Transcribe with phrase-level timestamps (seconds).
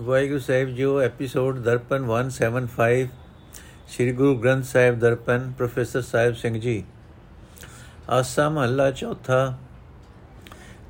[0.00, 3.08] ਵਾਹਿਗੁਰੂ ਸਾਹਿਬ ਜੀਓ episode Darpan 175
[3.88, 6.84] Shri Guru Granth Sahib Darpan, professor Sahib Singh ji.
[8.10, 9.54] Asa ਮਹੱਲਾ ਚੌਥਾ,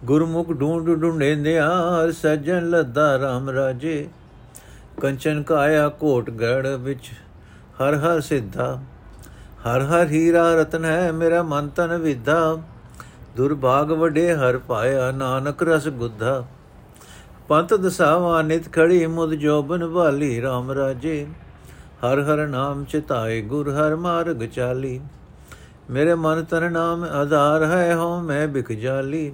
[0.04, 4.08] ਗੁਰਮੁਖ ਢੂੰਡ ਢੂੰਡੇਂਦਿਆ ਹਰ ਸੱਜਣ ਲੱਦਾ RAM ਰਾਜੇ,
[5.00, 7.10] ਕੰਚਨ ਕਾਇਆ ਕੋਟ ਗੜ ਵਿੱਚ,
[7.80, 8.70] ਹਰ ਹਰ ਸਿੱਧਾ,
[9.66, 12.56] ਹਰ ਹਰ ਹੀਰਾ ਰਤਨ ਹੈ ਮੇਰਾ ਮਨ ਤਨ ਵਿਧਾ
[13.36, 16.44] ਦੁਰਭਾਗ ਵਡੇ ਹਰ ਪਾਇਆ ਨਾਨਕ ਰਸ ਗੁੱਧਾ।
[17.50, 21.26] ਪੰਤ ਦਸਾਵਾਂ ਨਿਤ ਖੜੀ ਮੁਦ ਜੋਬਨ ਵਾਲੀ RAM ਰਾਜੇ।
[22.04, 25.00] ਹਰ ਹਰ ਨਾਮ ਚਿਤਾਏ, ਗੁਰ ਹਰ ਮਾਰਗ ਚਾਲੀ।
[25.90, 29.32] ਮੇਰੇ ਮਨ ਤਨ ਨਾਮ ਆਧਾਰ ਹੈ ਹੋ ਮੈਂ ਬਿਕ ਜਾਲੀ।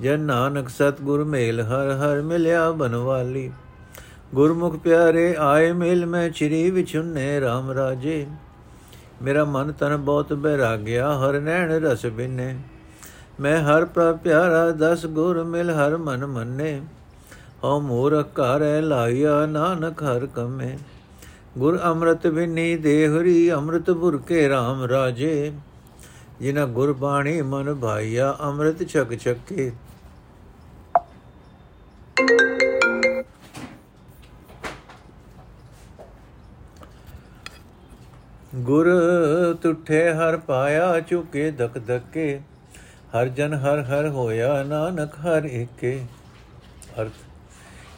[0.00, 3.52] ਜਨ ਨਾਨਕ ਸਤ ਗੁਰ ਮੇਲ, ਹਰ ਹਰ ਮਿਲਿਆ ਬਨਵਾਲੀ।
[4.34, 8.26] ਗੁਰਮੁਖ ਪਿਆਰੇ ਆਏ ਮਿਲ, ਮੈਂ ਚਿਰੀ ਵਿਚੁੰਨੇ RAM ਰਾਜੇ।
[9.22, 12.58] ਮੇਰਾ ਮਨ ਤਨ ਬਹੁਤ ਬੈਰਾਗਿਆ, ਹਰ ਨੈਣ ਰਸ ਬਿਨੇ।
[13.40, 16.80] ਮੈਂ ਹਰ ਪ੍ਰਭ ਪਿਆਰਾ, ਦਸ ਗੁਰ ਮਿਲ ਹਰ ਮਨ ਮੰਨੇ।
[17.64, 20.76] ਹਉ ਮੂਰਖ ਘਰੈ ਲਾਇਆ ਨਾਨਕ ਹਰ ਕਮੇ।
[21.58, 25.52] ਗੁਰ ਅੰਮ੍ਰਿਤ ਬਿਨੀ ਦੇਹਰੀ, ਅੰਮ੍ਰਿਤ ਬੁਰਕੇ RAM ਰਾਜੇ।
[26.40, 29.72] ਜਿਨਾ ਗੁਰ ਬਾਣੀ ਮਨ ਭਾਈਆ, ਅੰਮ੍ਰਿਤ ਛਕ ਛਕੇ।
[38.54, 38.88] ਗੁਰ
[39.62, 42.40] ਤੁਠੇ ਹਰ ਪਾਇਆ ਚੁਕੇ ਧਕ ਧਕੇ
[43.16, 46.00] ਹਰ ਜਨ ਹਰ ਹਰ ਹੋਇਆ, ਨਾਨਕ ਹਰ ਏਕੇ।
[47.00, 47.33] ਅਰਥ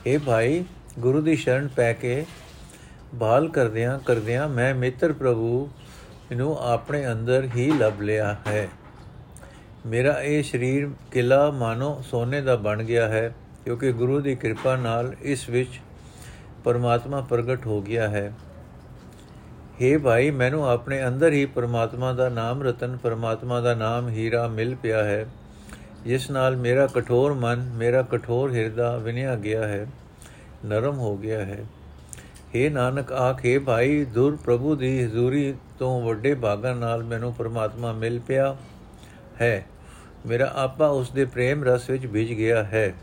[0.07, 0.65] ਇਹ ਭਾਈ,
[0.99, 2.25] ਗੁਰੂ ਦੀ ਸ਼ਰਨ ਪੈ ਕੇ
[3.15, 5.71] ਬਾਲ ਕਰਦਿਆਂ ਕਰਦਿਆਂ ਮੈਂ ਮਿੱਤਰ ਪ੍ਰਭੂ
[6.33, 8.69] ਨੂੰ ਆਪਣੇ ਅੰਦਰ ਹੀ ਲੱਭ ਲਿਆ ਹੈ।
[9.87, 13.35] ਮੇਰਾ ਇਹ ਸਰੀਰ ਕਿਲਾ ਮਾਨੋ ਸੋਨੇ ਦਾ ਬਣ ਗਿਆ ਹੈ,
[13.65, 15.81] ਕਿਉਂਕਿ ਗੁਰੂ ਦੀ ਕਿਰਪਾ ਨਾਲ ਇਸ ਵਿੱਚ
[16.65, 18.33] ਪਰਮਾਤਮਾ ਪ੍ਰਗਟ ਹੋ ਗਿਆ ਹੈ।
[19.81, 24.75] हे ਭਾਈ, ਮੈਨੂੰ ਆਪਣੇ ਅੰਦਰ ਹੀ ਪਰਮਾਤਮਾ ਦਾ ਨਾਮ ਰਤਨ, ਪਰਮਾਤਮਾ ਦਾ ਨਾਮ ਹੀਰਾ ਮਿਲ
[24.75, 25.27] ਪਿਆ ਹੈ।
[26.07, 29.87] ਜਿਸ ਨਾਲ ਮੇਰਾ ਕਠੋਰ ਮਨ, ਮੇਰਾ ਕਠੋਰ ਹਿਰਦਾ ਵਿਨਿਆ ਗਿਆ ਹੈ,
[30.65, 31.65] ਨਰਮ ਹੋ ਗਿਆ ਹੈ।
[32.57, 38.21] हे ਨਾਨਕ, ਆਖੇ ਭਾਈ, ਦੁਰ ਪ੍ਰਭੂ ਦੀ ਹਜ਼ੂਰੀ ਤੋਂ ਵੱਡੇ ਭਾਗਾਂ ਨਾਲ ਮੈਨੂੰ ਪਰਮਾਤਮਾ ਮਿਲ
[38.21, 38.57] ਪਿਆ
[39.41, 39.67] ਹੈ।
[40.27, 42.95] ਮੇਰਾ ਆਪਾ ਉਸ ਦੇ ਪ੍ਰੇਮ ਰਸ ਵਿੱਚ ਭਿੱਜ ਗਿਆ ਹੈ।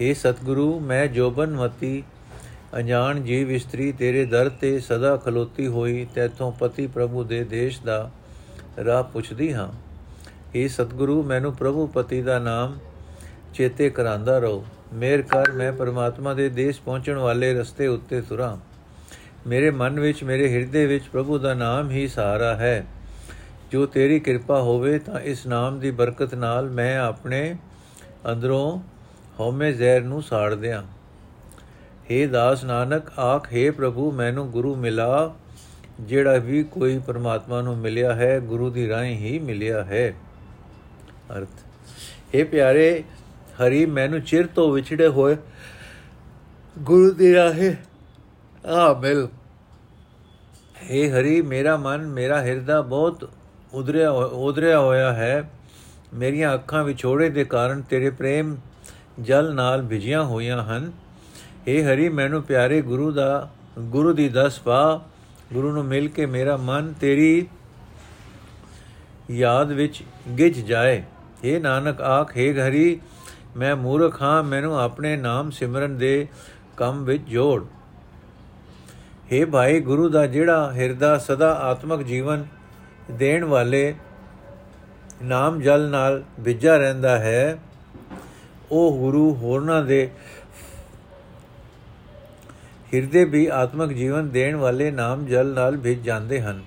[0.00, 2.02] हे ਸਤਿਗੁਰੂ, ਮੈਂ ਜੋਬਨਮਤੀ
[2.76, 8.10] ਅਣਜਾਣ ਜੀਵ ਇਸਤਰੀ ਤੇਰੇ ਦਰ ਤੇ ਸਦਾ ਖਲੋਤੀ ਹੋਈ, ਤੇਥੋਂ ਪਤੀ ਪ੍ਰਭੂ ਦੇ ਦੇਸ਼ ਦਾ
[8.84, 9.89] ਰਾਹ ਪੁੱਛਦੀ ਹਾਂ।
[10.56, 12.78] ਏ ਸਤਿਗੁਰੂ, ਮੈਨੂੰ ਪ੍ਰਭੂ ਪਤੀ ਦਾ ਨਾਮ
[13.54, 18.56] ਚੇਤੇ ਕਰਾਂਦਾ ਰਹੋ। ਮੇਰ ਕਰ, ਮੈਂ ਪਰਮਾਤਮਾ ਦੇ ਦੇਸ਼ ਪਹੁੰਚਣ ਵਾਲੇ ਰਸਤੇ ਉੱਤੇ ਤੁਰਾਂ।
[19.46, 22.86] ਮੇਰੇ ਮਨ ਵਿੱਚ, ਮੇਰੇ ਹਿਰਦੇ ਵਿੱਚ ਪ੍ਰਭੂ ਦਾ ਨਾਮ ਹੀ ਸਹਾਰਾ ਹੈ।
[23.70, 27.56] ਜੋ ਤੇਰੀ ਕਿਰਪਾ ਹੋਵੇ, ਤਾਂ ਇਸ ਨਾਮ ਦੀ ਬਰਕਤ ਨਾਲ ਮੈਂ ਆਪਣੇ
[28.32, 28.80] ਅੰਦਰੋਂ
[29.40, 30.82] ਹਉਮੈ ਜ਼ਹਿਰ ਨੂੰ ਸਾੜ ਦਿਆਂ।
[32.10, 35.34] हे ਦਾਸ ਨਾਨਕ, ਆਖ हे ਪ੍ਰਭੂ, ਮੈਨੂੰ ਗੁਰੂ ਮਿਲਾ,
[36.00, 40.14] ਜਿਹੜਾ ਵੀ ਕੋਈ ਪਰਮਾਤਮਾ ਨੂੰ ਮਿਲਿਆ ਹੈ, ਗੁਰੂ ਦੀ ਰਾਹੀਂ ਹੀ ਮਿਲਿਆ ਹੈ।
[41.31, 41.63] ਅਰਥ
[42.33, 43.03] हे ਪਿਆਰੇ
[43.59, 45.35] ਹਰੀ ਮੈਨੂੰ ਚਿਰ ਤੋਂ ਵਿਛੜੇ ਹੋਏ
[46.75, 47.75] ਗੁਰੂ ਦੀ ਰਾਹੇ
[48.63, 49.27] ਆ ਮਿਲ
[50.83, 53.29] हे ਹਰੀ ਮੇਰਾ ਮਨ ਮੇਰਾ ਹਿਰਦਾ ਬਹੁਤ
[53.73, 55.49] ਉਦਰਿਆ ਉਦਰਿਆ ਹੋਇਆ ਹੈ
[56.13, 58.55] ਮੇਰੀਆਂ ਅੱਖਾਂ ਵਿਛੋੜੇ ਦੇ ਕਾਰਨ ਤੇਰੇ ਪ੍ਰੇਮ
[59.21, 60.91] ਜਲ ਨਾਲ ਭਿਜੀਆਂ ਹੋਈਆਂ ਹਨ
[61.67, 63.49] हे ਹਰੀ ਮੈਨੂੰ ਪਿਆਰੇ ਗੁਰੂ ਦਾ
[63.79, 64.81] ਗੁਰੂ ਦੀ ਦਸ ਪਾ
[65.53, 67.47] ਗੁਰੂ ਨੂੰ ਮਿਲ ਕੇ ਮੇਰਾ ਮਨ ਤੇਰੀ
[69.31, 70.03] ਯਾਦ ਵਿੱਚ
[70.37, 71.01] ਗਿੱਜ ਜਾਏ
[71.45, 72.99] हे ਨਾਨਕ ਆਖ हे ਹਰੀ
[73.57, 76.27] ਮੈਂ ਮੂਰਖ ਹਾਂ ਮੈਨੂੰ ਆਪਣੇ ਨਾਮ ਸਿਮਰਨ ਦੇ
[76.77, 77.63] ਕੰਮ ਵਿੱਚ ਜੋੜ
[79.31, 82.45] हे ਭਾਈ ਗੁਰੂ ਦਾ ਜਿਹੜਾ ਹਿਰਦਾ ਸਦਾ ਆਤਮਿਕ ਜੀਵਨ
[83.11, 83.93] ਦੇਣ ਵਾਲੇ
[85.23, 87.57] ਨਾਮ ਜਲ ਨਾਲ ਵਿਜਾ ਰਹਿੰਦਾ ਹੈ
[88.71, 90.09] ਉਹ ਗੁਰੂ ਹੋਰਨਾਂ ਦੇ
[92.93, 96.61] ਹਿਰਦੇ ਵੀ ਆਤਮਿਕ ਜੀਵਨ ਦੇਣ ਵਾਲੇ ਨਾਮ ਜਲ ਨਾਲ ਭਿੱਜ ਜਾਂਦੇ ਹਨ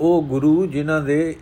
[0.00, 1.36] ਉਹ ਗੁਰੂ ਜਿਨ੍ਹਾਂ ਦੇ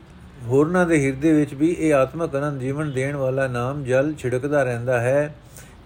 [0.47, 5.01] ਹੋਰਨਾਂ ਦੇ ਹਿਰਦੇ ਵਿੱਚ ਵੀ ਇਹ ਆਤਮਿਕ ਅਨੰਦ ਜੀਵਨ ਦੇਣ ਵਾਲਾ ਨਾਮ ਜਲ ਛਿੜਕਦਾ ਰਹਿੰਦਾ
[5.01, 5.35] ਹੈ,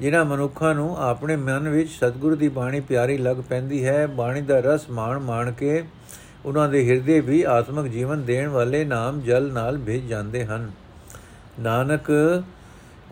[0.00, 4.60] ਜਿਨ੍ਹਾਂ ਮਨੁੱਖਾਂ ਨੂੰ ਆਪਣੇ ਮਨ ਵਿੱਚ ਸਤਿਗੁਰੂ ਦੀ ਬਾਣੀ ਪਿਆਰੀ ਲੱਗ ਪੈਂਦੀ ਹੈ। ਬਾਣੀ ਦਾ
[4.60, 5.84] ਰਸ ਮਾਣ ਮਾਣ ਕੇ
[6.44, 10.70] ਉਹਨਾਂ ਦੇ ਹਿਰਦੇ ਵੀ ਆਤਮਿਕ ਜੀਵਨ ਦੇਣ ਵਾਲੇ ਨਾਮ ਜਲ ਨਾਲ ਭਿੱਜ ਜਾਂਦੇ ਹਨ।
[11.60, 12.10] ਨਾਨਕ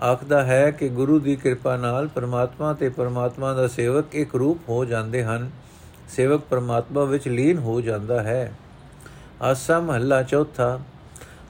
[0.04, 4.84] ਆਖਦਾ ਹੈ ਕਿ ਗੁਰੂ ਦੀ ਕਿਰਪਾ ਨਾਲ ਪਰਮਾਤਮਾ ਤੇ ਪਰਮਾਤਮਾ ਦਾ ਸੇਵਕ ਇੱਕ ਰੂਪ ਹੋ
[4.84, 5.50] ਜਾਂਦੇ ਹਨ।
[6.08, 8.52] ਸੇਵਕ ਪਰਮਾਤਮਾ ਵਿੱਚ ਲੀਨ ਹੋ ਜਾਂਦਾ ਹੈ।
[9.40, 10.78] ਆਸਾ ਮਹੱਲਾ ਚੌਥਾ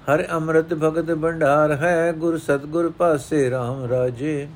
[0.08, 4.46] ਹਰ ਅੰਮ੍ਰਿਤ ਭਗਤ ਭੰਡਾਰ ਹੈ ਗੁਰ ਸਤਗੁਰ ਪਾਸੇ RAM ਰਾਜੇ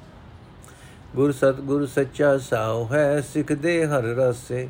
[1.17, 4.69] ਗੁਰ ਸਤਗੁਰ ਸੱਚਾ ਸਾਉ ਹੈ ਸਿੱਖ ਦੇ ਹਰ ਰਸੇ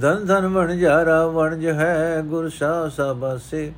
[0.00, 3.70] ਧਨ ਧਨ ਵਣ ਜਾਰਾ ਵਣਜ ਹੈ ਗੁਰ ਸਾ ਸਬਾਸੇ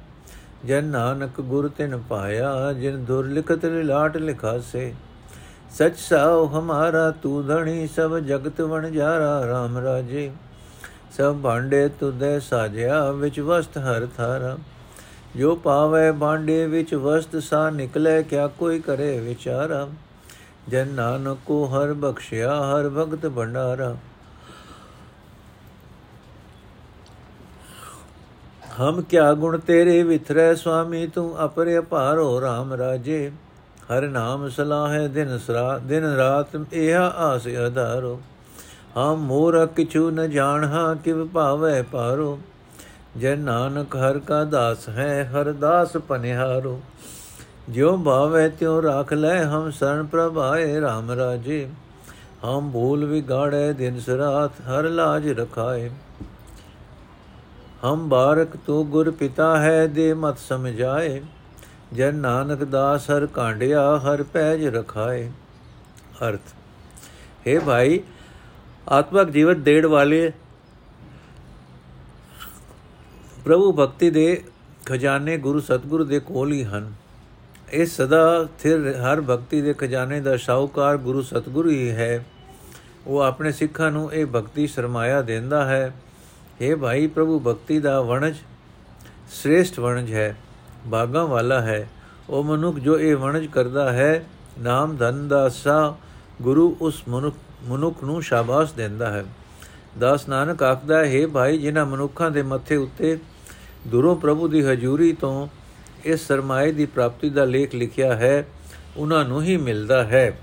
[0.67, 4.93] ਜਨ ਨਾਨਕ ਗੁਰ ਤਿਨ ਪਾਇਆ ਜਿਨ ਦੁਰ ਲਿਖਤ ਲਾਟ ਲਿਖਾਸੇ
[5.73, 10.31] ਸਚ ਸਾਉ ਹਮਾਰਾ ਤੂ ਧਣੀ ਸਭ ਜਗਤ ਵਣ ਜਾਰਾ RAM ਰਾਜੇ
[11.17, 14.59] ਸਭ ਭਾਂਡੇ ਤੁਦੇ ਸਾਜਿਆ, ਵਿੱਚ ਵਸਤ ਹਰ ਥਾਰਾ।
[15.37, 19.89] ਜੋ ਪਾਵੇ ਬਾਂਡੇ ਵਿੱਚ ਵਸਤ ਸਾ ਨਿਕਲੇ ਕਿਆ ਕੋਈ ਕਰੇ ਵਿਚਾਰਾ।
[20.69, 23.97] ਜਨ ਨਾਨਕ ਕੋ ਹਰ ਬਖਸ਼ਿਆ, ਹਰ ਭਗਤ ਭੰਡਾਰਾ।
[28.81, 33.31] ਹਮ ਕਿਆ ਗੁਣ ਤੇਰੇ ਵਿਥਰੈ ਸੁਆਮੀ, ਤੂੰ ਅਪਰੇ ਅਪਾਰੋ RAM ਰਾਜੇ।
[33.85, 38.21] ਹਰ ਨਾਮ ਸਲਾਹੇ, ਦਿਨ ਸਰਾ, ਦਿਨ ਰਾਤ ਇਹ ਆਸ ਅਧਾਰੋ।
[38.97, 42.39] ਹਮ ਮੋਰ ਕਿਛੂ ਨ ਜਾਣਹਾ, ਕਿਵ ਭਾਵੈ ਪਾਰੋ
[43.19, 46.81] ਜੈ ਨਾਨਕ ਹਰ ਕਾ ਦਾਸ ਹੈ, ਹਰ ਦਾਸ ਪਨਿਹਾਰੋ।
[47.69, 51.69] ਜਿਉ ਭਾਵੈ ਤਿਉ ਰਾਖ ਲੈ ਹਮ ਸਰਣ ਪ੍ਰਭਾਏ RAM ਰਾਜੇ।
[52.45, 55.91] ਹਮ ਭੂਲ ਵਿਗਾੜੇ ਦਿਨ ਸਰਾਤ ਹਰ ਲਾਜ ਰਖਾਏ।
[57.85, 61.21] ਹਮ ਬਾਰਕ ਤੂ ਗੁਰ ਪਿਤਾ ਹੈ, ਦੇ ਮਤ ਸਮਝਾਏ।
[61.93, 65.31] ਜਨ ਨਾਨਕ ਦਾਸ ਹਰ ਕਾਂਡਿਆ, ਹਰ ਪੈਜ ਰਖਾਏ।
[66.29, 66.55] ਅਰਥ,
[67.49, 68.01] ਹੈ ਭਾਈ
[68.91, 70.33] ਆਤਮਕ ਜੀਵਨ ਦੇਣ ਵਾਲੇ
[73.45, 74.43] ਪ੍ਰਭੂ ਭਗਤੀ ਦੇ
[74.87, 76.93] ਖਜ਼ਾਨੇ ਗੁਰੂ ਸਤਗੁਰੂ ਦੇ ਕੋਲ ਹੀ ਹਨ।
[77.73, 82.25] ਇਹ ਸਦਾ ਥਿਰ ਹਰ ਭਗਤੀ ਦੇ ਖਜ਼ਾਨੇ ਦਾ ਸ਼ਾਹੂਕਾਰ ਗੁਰੂ ਸਤਗੁਰੂ ਹੀ ਹੈ।
[83.07, 85.93] ਉਹ ਆਪਣੇ ਸਿੱਖਾਂ ਨੂੰ ਇਹ ਭਗਤੀ ਸਰਮਾਇਆ ਦਿੰਦਾ ਹੈ।
[86.61, 88.37] हे ਭਾਈ ਪ੍ਰਭੂ, ਭਗਤੀ ਦਾ ਵਣਜ
[89.31, 90.37] ਸ੍ਰੇਸ਼ਟ ਵਣਜ ਹੈ,
[90.87, 91.89] ਬਾਗਾ ਵਾਲਾ ਹੈ।
[92.31, 94.25] ਉਹ ਮਨੁੱਖ ਜੋ ਇਹ ਵਣਜ ਕਰਦਾ ਹੈ,
[94.59, 95.97] ਨਾਮ ਧਨ ਦਾ ਸਾ
[96.43, 99.25] ਗੁਰੂ ਉਸ ਮਨੁੱਖ ਮਨੁੱਖ ਨੂੰ ਸ਼ਾਬਾਸ਼ ਦਿੰਦਾ ਹੈ।
[99.99, 103.19] ਦਾਸ ਨਾਨਕ ਆਖਦਾ ਹੈ ਭਾਈ, ਜਿਨ੍ਹਾਂ ਮਨੁੱਖਾਂ ਦੇ ਮੱਥੇ ਉੱਤੇ
[103.87, 105.49] ਦੁਰੋਂ ਪ੍ਰਭੂ ਦੀ ਹਜ਼ੂਰੀ ਤੋਂ
[106.05, 108.47] ਇਸ ਸਰਮਾਏ ਦੀ ਪ੍ਰਾਪਤੀ ਦਾ ਲੇਖ ਲਿਖਿਆ ਹੈ
[108.97, 110.39] ਉਹਨਾਂ ਨੂੰ ਹੀ ਮਿਲਦਾ ਹੈ।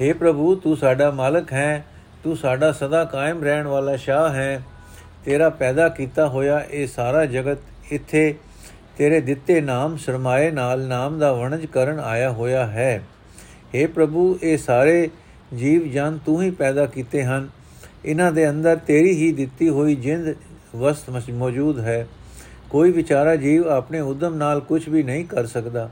[0.00, 1.84] हे ਪ੍ਰਭੂ, ਤੂੰ ਸਾਡਾ ਮਾਲਕ ਹੈ,
[2.24, 4.62] ਤੂੰ ਸਾਡਾ ਸਦਾ ਕਾਇਮ ਰਹਿਣ ਵਾਲਾ ਸ਼ਾਹ ਹੈ।
[5.24, 7.58] ਤੇਰਾ ਪੈਦਾ ਕੀਤਾ ਹੋਇਆ ਇਹ ਸਾਰਾ ਜਗਤ
[7.90, 8.34] ਇੱਥੇ
[8.96, 13.02] ਤੇਰੇ ਦਿੱਤੇ ਨਾਮ, ਸਰਮਾਏ ਨਾਲ ਨਾਮ ਦਾ ਵਣਜ ਕਰਨ ਆਇਆ ਹੋਇਆ ਹੈ।
[13.74, 15.08] हे ਪ੍ਰਭੂ, ਇਹ ਸਾਰੇ
[15.56, 17.48] ਜੀਵ ਜਨ ਤੂੰ ਹੀ ਪੈਦਾ ਕੀਤੇ ਹਨ।
[18.04, 20.34] ਇਹਨਾਂ ਦੇ ਅੰਦਰ ਤੇਰੀ ਹੀ ਦਿੱਤੀ ਹੋਈ ਜਿੰਦ
[20.76, 22.06] ਵਸਤ ਮੌਜੂਦ ਹੈ।
[22.70, 25.88] ਕੋਈ ਵਿਚਾਰਾ ਜੀਵ ਆਪਣੇ ਉਦਮ ਨਾਲ ਕੁਝ ਵੀ ਨਹੀਂ ਕਰ ਸਕਦਾ,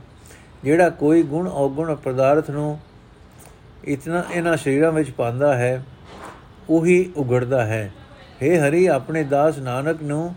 [0.63, 2.79] ਜਿਹੜਾ ਕੋਈ ਗੁਣ ਔਗੁਣ ਪਦਾਰਥ ਨੂੰ
[3.83, 5.83] ਇਤਨਾ, ਇਹਨਾਂ ਸ਼ਰੀਰਾਂ ਵਿੱਚ ਪਾਉਂਦਾ ਹੈ,
[6.69, 7.91] ਉਹੀ ਉਗੜਦਾ ਹੈ।
[8.41, 10.35] हे ਹਰੀ, ਆਪਣੇ ਦਾਸ ਨਾਨਕ ਨੂੰ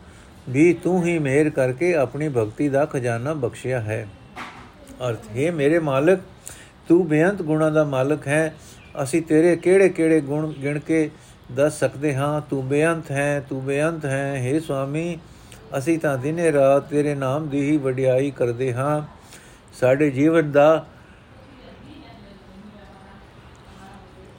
[0.49, 4.07] ਵੀ ਤੂੰ ਹੀ ਮਿਹਰ ਕਰਕੇ ਆਪਣੀ ਭਗਤੀ ਦਾ ਖਜ਼ਾਨਾ ਬਖਸ਼ਿਆ ਹੈ।
[5.09, 6.21] ਅਰਥ, ਹੈ ਮੇਰੇ ਮਾਲਕ
[6.93, 8.55] ਤੂੰ ਬੇਅੰਤ ਗੁਣਾ ਦਾ ਮਾਲਕ ਹੈ।
[9.03, 11.11] ਅਸੀਂ ਤੇਰੇ ਕਿਹੜੇ-ਕਿਹੜੇ ਗੁਣ ਗਿਣ ਕੇ
[11.53, 12.41] ਦੱਸ ਸਕਦੇ ਹਾਂ?
[12.51, 15.19] ਤੂੰ ਬੇਅੰਤ ਹੈ, ਤੂੰ ਬੇਅੰਤ ਹੈ। हे ਸੁਆਮੀ,
[15.79, 19.03] ਅਸੀਂ ਤਾਂ ਦਿਨੇ ਰਾਤ ਤੇਰੇ ਨਾਮ ਦੀ ਹੀ ਵਡਿਆਈ ਕਰਦੇ ਹਾਂ।
[19.81, 20.87] ਸਾਡੇ ਜੀਵਨ ਦਾ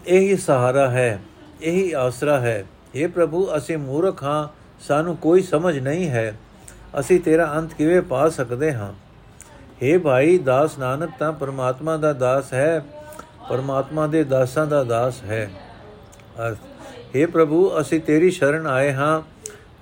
[0.07, 1.19] ਇਹੀ ਸਹਾਰਾ ਹੈ,
[1.61, 2.65] ਇਹੀ ਆਸਰਾ ਹੈ।
[3.03, 4.47] हे ਪ੍ਰਭੂ, ਅਸੀਂ ਮੂਰਖ ਹਾਂ,
[4.87, 6.37] ਸਾਨੂੰ ਕੋਈ ਸਮਝ ਨਹੀਂ ਹੈ।
[6.99, 8.93] ਅਸੀਂ ਤੇਰਾ ਅੰਤ ਕਿਵੇਂ ਪਾ ਸਕਦੇ ਹਾਂ?
[9.80, 12.82] हे ਭਾਈ ਦਾਸ ਨਾਨਕ ਤਾਂ ਪਰਮਾਤਮਾ ਦਾ ਦਾਸ ਹੈ
[13.48, 15.48] ਪਰਮਾਤਮਾ ਦੇ ਦਾਸਾਂ ਦਾ ਦਾਸ ਹੈ
[16.38, 19.20] ਅਰਥ हे ਪ੍ਰਭੂ ਅਸੀਂ ਤੇਰੀ ਸ਼ਰਨ ਆਏ ਹਾਂ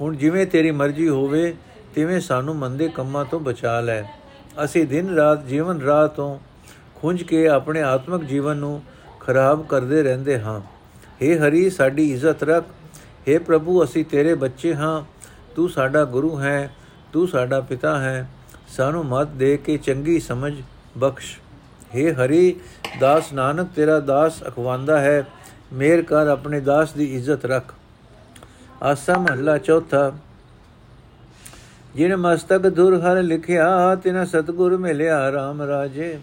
[0.00, 1.54] ਹੁਣ ਜਿਵੇਂ ਤੇਰੀ ਮਰਜ਼ੀ ਹੋਵੇ
[1.94, 4.02] ਤਿਵੇਂ ਸਾਨੂੰ ਮੰਦੇ ਕੰਮਾਂ ਤੋਂ ਬਚਾ ਲੈ
[4.64, 6.38] ਅਸੀਂ ਦਿਨ ਰਾਤ ਜੀਵਨ ਰਾਹ ਤੋਂ
[6.96, 8.80] ਖੁੰਝ ਕੇ ਆਪਣੇ ਆਤਮਿਕ ਜੀਵਨ ਨੂੰ
[9.20, 10.60] ਖਰਾਬ ਕਰਦੇ ਰਹਿੰਦੇ ਹਾਂ
[11.22, 12.64] हे ਹਰੀ ਸਾਡੀ ਇੱਜ਼ਤ ਰੱਖ
[13.28, 15.02] हे ਪ੍ਰਭੂ ਅਸੀਂ ਤੇਰੇ ਬੱਚੇ ਹਾਂ
[15.56, 16.70] ਤੂੰ ਸਾਡਾ ਗੁਰੂ ਹੈ
[17.12, 18.28] ਤੂੰ ਸਾਡਾ ਪਿਤਾ ਹੈ
[18.71, 20.53] ਸਾਨੂੰ ਮਤ ਦੇ ਕੇ ਚੰਗੀ ਸਮਝ
[20.97, 21.39] ਬਖਸ਼।
[21.95, 22.55] हे ਹਰੀ,
[22.99, 25.27] ਦਾਸ ਨਾਨਕ, ਤੇਰਾ ਦਾਸ ਅਖਵਾਂਦਾ ਹੈ।
[25.73, 27.73] ਮੇਰ ਕਰ ਆਪਣੇ ਦਾਸ ਦੀ ਇੱਜ਼ਤ ਰੱਖ।
[28.83, 30.11] ਆਸਾ ਮਹਲਾ ਚੌਥਾ।
[31.95, 36.19] ਜਿਨ ਮਸਤਕ ਦੁਰ ਹਰ ਲਿਖਿਆ, ਤਿਨ ਸਤਗੁਰ ਮਿਲਿਆ RAM ਰਾਜੇ।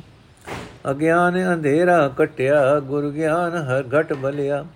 [0.91, 4.67] ਅਗਿਆਨ ਅੰਧੇਰਾ ਕਟਿਆ ਗੁਰ ਗਿਆਨ ਹਰ ਘਟ ਬਲਿਆ।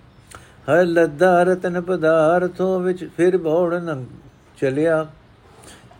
[0.69, 4.05] ਹਰ ਲੱਦਾ ਰਤਨ ਪਦਾਰਥੋਂ ਵਿੱਚ ਫਿਰ ਬੋੜ ਨ
[4.61, 5.07] ਚਲਿਆ।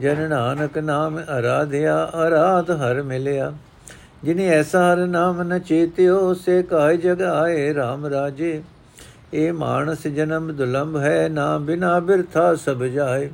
[0.02, 3.54] ਜਨ ਨਾਨਕ ਨਾਮ ਅਰਾਧਿਆ, ਅਰਾਧ ਹਰ ਮਿਲਿਆ।
[4.24, 8.64] ਜਿਨੇ ਐਸਾ ਹਰ ਨਾਮ ਨ ਚੇਤਿਓ, ਸੇ ਕਾਇ ਜਗ ਆਏ RAM ਰਾਜੇ।
[9.34, 13.30] ਇਹ ਮਾਨਸ ਜਨਮ ਦੁਲੰਭ ਹੈ, ਨਾ ਬਿਨਾ ਬਿਰਥਾ ਸਭ ਜਾਏ।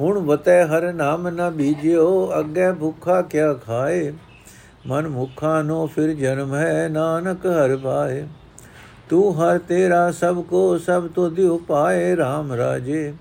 [0.00, 4.12] ਹੁਣ ਵਤੈ ਹਰ ਨਾਮ ਨ ਬੀਜਿਓ, ਅੱਗੇ ਭੁੱਖਾ ਕਿਆ ਖਾਏ।
[4.86, 8.26] ਮਨ ਮੁਖਾ ਨੋ ਫਿਰ ਜਨਮ ਹੈ, ਨਾਨਕ ਹਰ ਪਾਏ।
[9.10, 13.14] ਤੂੰ ਹਰ ਤੇਰਾ ਸਭ ਕੋ, ਸਭ ਤੋ ਦਿਉ ਪਾਏ RAM ਰਾਜੇ।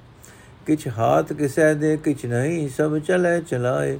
[0.68, 3.98] ਕਿਛ ਹਾਥ ਕਿਸੈ ਦੇ, ਕਿਛ ਨਹੀਂ ਸਭ ਚਲੇ ਚਲਾਏ।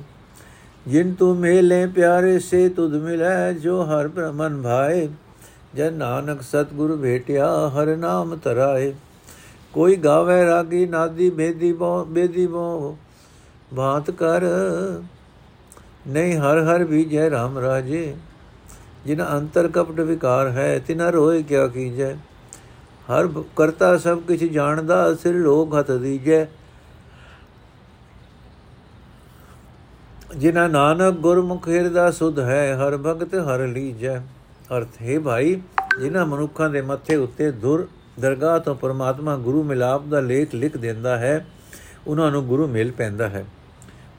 [0.88, 5.08] ਜਿਨ ਤੂੰ ਮੇਲੇ ਪਿਆਰੇ, ਸੇ ਤੁਧ ਮਿਲੈ ਜੋ ਹਰ ਬ੍ਰਹਮਨ ਭਾਏ।
[5.76, 8.94] ਜਨ ਨਾਨਕ ਸਤਗੁਰ ਭੇਟਿਆ, ਹਰ ਨਾਮ ਤਰਾਏ
[9.74, 12.98] ਕੋਈ ਗਾਵੇ ਰਾਗੀ ਨਾਦੀ, ਬੇਦੀ ਬੋ ਬੇਦੀ ਬੋ,
[13.74, 14.44] ਬਾਤ ਕਰ।
[16.08, 18.16] ਨਹੀਂ ਹਰ ਹਰ ਵਿਜੈ RAM ਰਾਜੇ।
[19.06, 22.16] ਜਿਨ ਅੰਤਰ ਕਪਟ ਵਿਕਾਰ ਹੈ ਤਿਨਾ ਰੋਏ ਕਿਆ ਕੀਜੈ।
[23.08, 26.46] ਹਰ ਕਰਤਾ ਸਭ ਕੁਝ ਜਾਣਦਾ, ਸਿਰ ਲੋਕ ਹੱਥ ਦੀਜੈ।
[30.38, 34.18] ਜਿਨਾ ਨਾਨਕ ਗੁਰਮੁਖ ਹਿਰਦਾ ਸੁਧ ਹੈ, ਹਰ ਭਗਤ ਹਰ ਲੀਜੈ।
[34.78, 35.62] ਅਰਥ, ਹੈ ਭਾਈ,
[36.00, 37.88] ਜਿਨ੍ਹਾਂ ਮਨੁੱਖਾਂ ਦੇ ਮੱਥੇ ਉੱਤੇ ਦੁਰ
[38.20, 41.46] ਦਰਗਾਹ ਤੋਂ ਪਰਮਾਤਮਾ ਗੁਰੂ ਮਿਲਾਪ ਦਾ ਲੇਖ ਲਿਖ ਦਿੰਦਾ ਹੈ,
[42.08, 43.46] ਉਹਨਾਂ ਨੂੰ ਗੁਰੂ ਮਿਲ ਪੈਂਦਾ ਹੈ।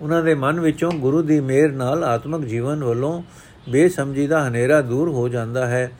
[0.00, 3.22] ਉਹਨਾਂ ਦੇ ਮਨ ਵਿੱਚੋਂ ਗੁਰੂ ਦੀ ਮਿਹਰ ਨਾਲ ਆਤਮਿਕ ਜੀਵਨ ਵੱਲੋਂ
[3.68, 5.90] ਬੇਸਮਝੀ ਦਾ ਹਨੇਰਾ ਦੂਰ ਹੋ ਜਾਂਦਾ ਹੈ।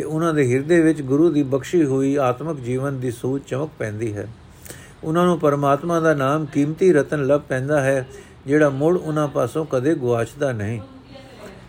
[0.00, 4.16] ਤੇ ਉਹਨਾਂ ਦੇ ਹਿਰਦੇ ਵਿੱਚ ਗੁਰੂ ਦੀ ਬਖਸ਼ੀ ਹੋਈ ਆਤਮਿਕ ਜੀਵਨ ਦੀ ਸੂਝ ਚਮਕ ਪੈਂਦੀ
[4.16, 4.28] ਹੈ।
[5.04, 8.06] ਉਹਨਾਂ ਨੂੰ ਪਰਮਾਤਮਾ ਦਾ ਨਾਮ ਕੀਮਤੀ ਰਤਨ ਲੱਭ ਪੈਂਦਾ ਹੈ,
[8.46, 10.80] ਜਿਹੜਾ ਮੁੜ ਉਹਨਾਂ ਪਾਸੋਂ ਕਦੇ ਗਵਾਚਦਾ ਨਹੀਂ।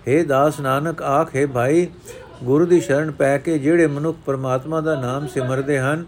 [0.08, 1.88] हे ਦਾਸ ਨਾਨਕ, ਆਖੇ ਭਾਈ,
[2.44, 6.06] ਗੁਰੂ ਦੀ ਸ਼ਰਨ ਪੈ ਕੇ ਜਿਹੜੇ ਮਨੁੱਖ ਪਰਮਾਤਮਾ ਦਾ ਨਾਮ ਸਿਮਰਦੇ ਹਨ,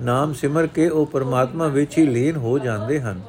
[0.00, 3.20] ਨਾਮ ਸਿਮਰ ਕੇ ਉਹ ਪਰਮਾਤਮਾ ਵਿੱਚ ਹੀ ਲੀਨ ਹੋ ਜਾਂਦੇ ਹਨ।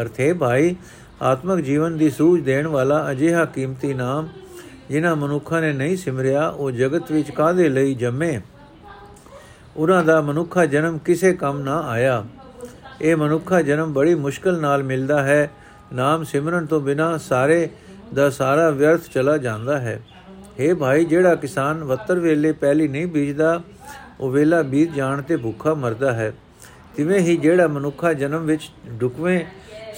[0.00, 0.76] ਅਰਥੇ ਭਾਈ,
[1.22, 4.28] ਆਤਮਿਕ ਜੀਵਨ ਦੀ ਸੂਝ ਦੇਣ ਵਾਲਾ ਅਜਿਹਾ ਕੀਮਤੀ ਨਾਮ
[4.90, 8.40] ਜਿਨ੍ਹਾਂ ਮਨੁੱਖਾਂ ਨੇ ਨਹੀਂ ਸਿਮਰਿਆ, ਉਹ ਜਗਤ ਵਿੱਚ ਕਾਦੇ ਲਈ ਜੰਮੇ?
[9.76, 12.24] ਉਹਨਾਂ ਦਾ ਮਨੁੱਖਾ ਜਨਮ ਕਿਸੇ ਕੰਮ ਨਾ ਆਇਆ।
[13.00, 15.50] ਇਹ ਮਨੁੱਖਾ ਜਨਮ ਬੜੀ ਮੁਸ਼ਕਲ ਨਾਲ ਮਿਲਦਾ ਹੈ।
[15.92, 17.70] ਨਾਮ ਸਿਮਰਨ ਤੋਂ ਬਿਨਾ ਸਾਰੇ
[18.14, 23.62] ਦਾ ਸਾਰਾ ਵਿਅਰਥ ਚਲਾ ਜਾਂਦਾ ਹੈ। हे ਭਾਈ, ਜਿਹੜਾ ਕਿਸਾਨ ਵੱਤਰ ਵੇਲੇ ਪਹਿਲੀ ਨਹੀਂ ਬੀਜਦਾ,
[24.20, 26.32] ਉਹ ਵੇਲਾ ਬੀਤ ਜਾਣ ਤੇ ਭੁੱਖਾ ਮਰਦਾ ਹੈ।
[26.96, 29.44] ਤਿਵੇਂ ਹੀ ਜਿਹੜਾ ਮਨੁੱਖਾ ਜਨਮ ਵਿੱਚ ਡੁਕਵੇਂ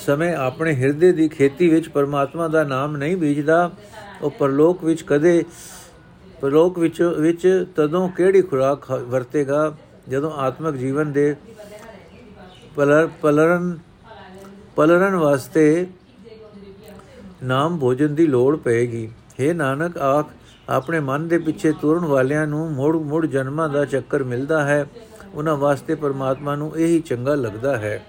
[0.07, 3.71] ਸਮੇਂ ਆਪਣੇ ਹਿਰਦੇ ਦੀ ਖੇਤੀ ਵਿੱਚ ਪਰਮਾਤਮਾ ਦਾ ਨਾਮ ਨਹੀਂ ਬੀਜਦਾ
[4.23, 5.45] ਉਹ ਪਰਲੋਕ ਵਿੱਚ ਕਦੇ,
[6.41, 9.77] ਪਰਲੋਕ ਵਿੱਚ ਵਿੱਚ ਤਦੋਂ ਕਿਹੜੀ ਖੁਰਾਕ ਵਰਤੇਗਾ?
[10.09, 11.37] ਜਦੋਂ ਆਤਮਿਕ ਜੀਵਨ ਦੇ
[12.77, 13.79] ਪਲਰ, ਪਲਰਨ
[14.77, 15.87] ਪਲਰਨ ਵਾਸਤੇ
[17.43, 20.27] ਨਾਮ ਭੋਜਨ ਦੀ ਲੋੜ ਪਏਗੀ। हे ਨਾਨਕ, ਆਖ,
[20.69, 24.87] ਆਪਣੇ ਮਨ ਦੇ ਪਿੱਛੇ ਤੁਰਨ ਵਾਲਿਆਂ ਨੂੰ ਮੁੜ ਮੁੜ ਜਨਮਾਂ ਦਾ ਚੱਕਰ ਮਿਲਦਾ ਹੈ।
[25.35, 28.05] ਉਹਨਾਂ ਵਾਸਤੇ ਪਰਮਾਤਮਾ ਨੂੰ ਇਹੀ ਚੰਗਾ ਲੱਗਦਾ ਹੈ।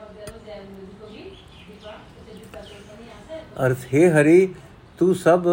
[3.65, 4.53] ਅਰਥ, ਹੈ ਹਰੀ,
[4.99, 5.47] ਤੂੰ ਸਭ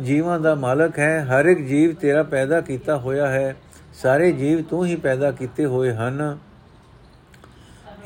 [0.00, 3.56] ਜੀਵਾਂ ਦਾ ਮਾਲਕ ਹੈ, ਹਰ ਇੱਕ ਜੀਵ ਤੇਰਾ ਪੈਦਾ ਕੀਤਾ ਹੋਇਆ ਹੈ,
[3.94, 6.38] ਸਾਰੇ ਜੀਵ ਤੂੰ ਹੀ ਪੈਦਾ ਕੀਤੇ ਹੋਏ ਹਨ।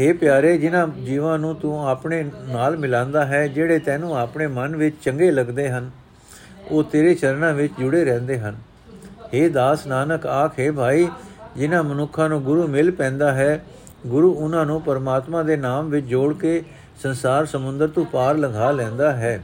[0.00, 4.96] हे ਪਿਆਰੇ, ਜਿਨ੍ਹਾਂ ਜੀਵਾਂ ਨੂੰ ਤੂੰ ਆਪਣੇ ਨਾਲ ਮਿਲਾਉਂਦਾ ਹੈ, ਜਿਹੜੇ ਤੈਨੂੰ ਆਪਣੇ ਮਨ ਵਿੱਚ
[5.04, 5.90] ਚੰਗੇ ਲੱਗਦੇ ਹਨ,
[6.70, 8.56] ਉਹ ਤੇਰੇ ਚਰਨਾਂ ਵਿੱਚ ਜੁੜੇ ਰਹਿੰਦੇ ਹਨ।
[9.34, 11.08] हे ਦਾਸ ਨਾਨਕ, ਆਖੇ ਭਾਈ,
[11.56, 13.64] ਜਿਨ੍ਹਾਂ ਮਨੁੱਖਾਂ ਨੂੰ ਗੁਰੂ ਮਿਲ ਪੈਂਦਾ ਹੈ,
[14.06, 16.62] ਗੁਰੂ ਉਹਨਾਂ ਨੂੰ ਪਰਮਾਤਮਾ ਦੇ ਨਾਮ ਵਿੱਚ ਜੋੜ ਕੇ
[17.02, 19.40] ਸੰਸਾਰ ਸਮੁੰਦਰ ਤੋਂ ਪਾਰ ਲੰਘਾ ਲੈਂਦਾ ਹੈ।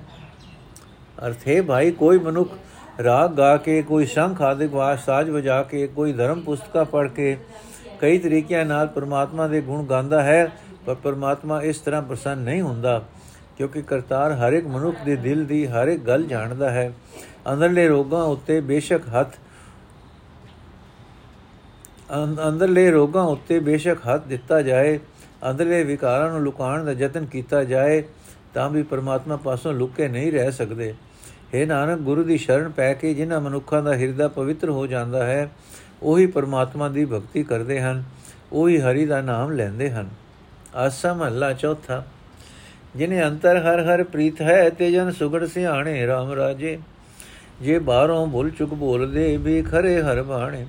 [1.26, 2.50] ਅਰਥ ਹੈ ਭਾਈ, ਕੋਈ ਮਨੁੱਖ
[3.02, 7.36] ਰਾਗ ਗਾ ਕੇ, ਕੋਈ ਸ਼ੰਖ ਆਦਿ ਵਾਸ ਸਾਜ ਵਜਾ ਕੇ, ਕੋਈ ਧਰਮ ਪੁਸਤਕਾ ਪੜ੍ਹ ਕੇ
[8.00, 10.50] ਕਈ ਤਰੀਕਿਆਂ ਨਾਲ ਪਰਮਾਤਮਾ ਦੇ ਗੁਣ ਗਾਉਂਦਾ ਹੈ,
[10.86, 13.02] ਪਰ ਪਰਮਾਤਮਾ ਇਸ ਤਰ੍ਹਾਂ ਪ੍ਰਸੰਨ ਨਹੀਂ ਹੁੰਦਾ,
[13.56, 16.92] ਕਿਉਂਕਿ ਕਰਤਾਰ ਹਰ ਇੱਕ ਮਨੁੱਖ ਦੇ ਦਿਲ ਦੀ ਹਰ ਇੱਕ ਗੱਲ ਜਾਣਦਾ ਹੈ।
[17.52, 19.36] ਅੰਦਰਲੇ ਰੋਗਾਂ ਉੱਤੇ ਬੇਸ਼ੱਕ ਹੱਥ
[22.42, 24.98] ਅੰਦਰਲੇ ਰੋਗਾਂ ਉੱਤੇ ਬੇਸ਼ੱਕ ਹੱਥ ਦਿੱਤਾ ਜਾਏ,
[25.50, 28.02] ਅੰਦਰਲੇ ਵਿਕਾਰਾਂ ਨੂੰ ਲੁਕਾਉਣ ਦਾ ਯਤਨ ਕੀਤਾ ਜਾਏ,
[28.54, 30.94] ਤਾਂ ਵੀ ਪਰਮਾਤਮਾ ਪਾਸੋਂ ਲੁਕੇ ਨਹੀਂ ਰਹਿ ਸਕਦੇ।
[31.54, 35.50] हे ਨਾਨਕ, ਗੁਰੂ ਦੀ ਸ਼ਰਨ ਪੈ ਕੇ ਜਿਨ੍ਹਾਂ ਮਨੁੱਖਾਂ ਦਾ ਹਿਰਦਾ ਪਵਿੱਤਰ ਹੋ ਜਾਂਦਾ ਹੈ,
[36.02, 38.04] ਉਹੀ ਪਰਮਾਤਮਾ ਦੀ ਭਗਤੀ ਕਰਦੇ ਹਨ,
[38.52, 40.08] ਉਹੀ ਹਰੀ ਦਾ ਨਾਮ ਲੈਂਦੇ ਹਨ।
[40.74, 42.02] ਆਸਾ ਮਹੱਲਾ ਚੌਥਾ,
[42.96, 46.78] ਜਿਨੇ ਅੰਤਰ ਹਰ ਹਰ ਪ੍ਰੀਤ ਹੈ, ਤੇ ਜਨ ਸੁਗੜ ਸਿਆਣੇ RAM ਰਾਜੇ।
[47.62, 50.66] ਜੇ ਬਾਹਰੋਂ ਭੁੱਲ ਚੁਕ ਬੋਲਦੇ ਵੀ ਖਰੇ ਹਰ ਬਾਣੇ।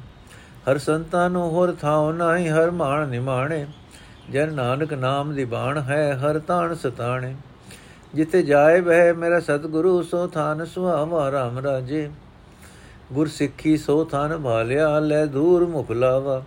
[0.71, 3.65] ਹਰ ਸੰਤਾਂ ਨੂੰ ਹੋਰ ਥਾਉ ਨਹੀਂ ਹਰ ਮਾਣ ਨਿਮਾਣੇ।
[4.31, 7.35] ਜਨ ਨਾਨਕ ਨਾਮ ਦੀ ਬਾਣ ਹੈ, ਹਰ ਤਾਣ ਸਤਾਣੇ।
[8.15, 12.09] ਜਿਤੇ ਜਾਏ ਬਹਿ ਮੇਰਾ ਸਤਿਗੁਰੂ, ਸੋ ਥਾਨ ਸੁਹਾਵਾ RAM ਰਾਜੇ।
[13.13, 16.43] ਗੁਰ ਸਿੱਖੀ ਸੋ ਥਾਨ ਭਾਲਿਆ, ਲੈ ਦੂਰ ਮੁਖ ਲਾਵਾ।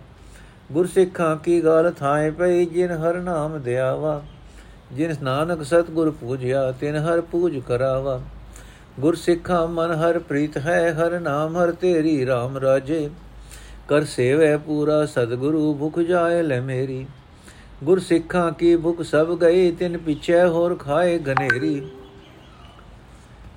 [0.71, 4.21] ਗੁਰ ਸਿੱਖਾਂ ਕੀ ਗਾਲ ਥਾਏ ਪਈ, ਜਿਨ ਹਰ ਨਾਮ ਦਿਆਵਾ।
[4.93, 8.21] ਜਿਨ ਨਾਨਕ ਸਤਗੁਰ ਪੂਜਿਆ, ਤਿਨ ਹਰ ਪੂਜ ਕਰਾਵਾ।
[8.99, 13.09] ਗੁਰ ਸਿੱਖਾਂ ਮਨ ਹਰ ਪ੍ਰੀਤ ਹੈ, ਹਰ ਨਾਮ ਹਰ ਤੇਰੀ RAM ਰਾਜੇ।
[13.87, 17.05] ਕਰ ਸੇਵੈ ਪੂਰਾ ਸਤਗੁਰੂ, ਭੁਖ ਜਾਏ ਲੈ ਮੇਰੀ।
[17.85, 21.81] ਗੁਰ ਸਿੱਖਾਂ ਕੀ ਭੁਖ ਸਭ ਗਈ ਤਿਨ ਪਿਛੇ ਹੋਰ ਖਾਏ ਗਨੇਰੀ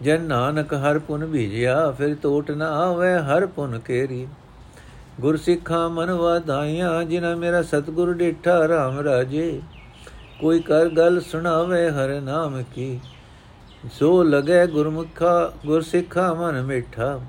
[0.02, 4.26] ਜਨ ਨਾਨਕ ਹਰ ਪੁਨ ਭੀਜਿਆ, ਫਿਰ ਟੋਟ ਨਾ ਆਵੇ ਹਰ ਪੁਨ ਕੇਰੀ।
[5.20, 9.61] ਗੁਰ ਸਿੱਖਾਂ ਮਨ ਵਾਧਾਈਆਂ ਜਿਨਾ ਮੇਰਾ ਸਤਗੁਰ ਡਿਠਾ RAM ਰਾਜੇ।
[10.40, 13.00] ਕੋਈ ਕਰ ਗੱਲ ਸੁਣਾਵੇ ਹਰ ਨਾਮ ਕੀ।
[13.92, 17.20] ਸੋ ਲਗੇ ਗੁਰਮੁਖਾ, ਗੁਰਸਿੱਖਾ ਮਨ ਮਿਠਾ।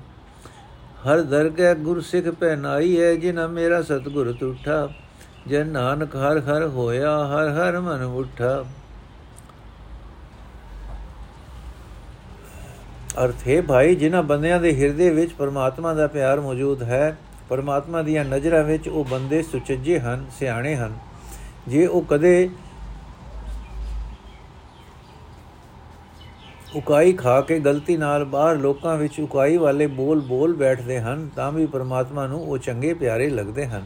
[1.06, 4.88] ਹਰ ਦਰਗਹਿ ਗੁਰਸਿੱਖ ਪਹਿਨਾਈ ਹੈ ਜਿਨਾ ਮੇਰਾ ਸਤਗੁਰ ਤੁਠਾ
[5.48, 8.64] ਜਨ ਨਾਨਕ ਹਰ ਹਰ ਹੋਇਆ, ਹਰ ਹਰ ਮਨ ਉਠਾ।
[13.24, 17.16] ਅਰਥ ਹੈ ਭਾਈ, ਜਿਨ੍ਹਾਂ ਬੰਦਿਆਂ ਦੇ ਹਿਰਦੇ ਵਿੱਚ ਪਰਮਾਤਮਾ ਦਾ ਪਿਆਰ ਮੌਜੂਦ ਹੈ,
[17.48, 20.98] ਪਰਮਾਤਮਾ ਦੀਆਂ ਨਜ਼ਰਾਂ ਵਿੱਚ ਉਹ ਬੰਦੇ ਸੁਚੱਜੇ ਹਨ, ਸਿਆਣੇ ਹਨ।
[21.68, 22.50] ਜੇ ਉਹ ਕਦੇ
[26.74, 31.52] ਉਕਾਈ ਖਾ ਕੇ ਗਲਤੀ ਨਾਲ ਬਾਹਰ ਲੋਕਾਂ ਵਿੱਚ ਉਕਾਈ ਵਾਲੇ ਬੋਲ ਬੋਲ ਬੈਠਦੇ ਹਨ, ਤਾਂ
[31.52, 33.84] ਵੀ ਪਰਮਾਤਮਾ ਨੂੰ ਉਹ ਚੰਗੇ ਪਿਆਰੇ ਲੱਗਦੇ ਹਨ।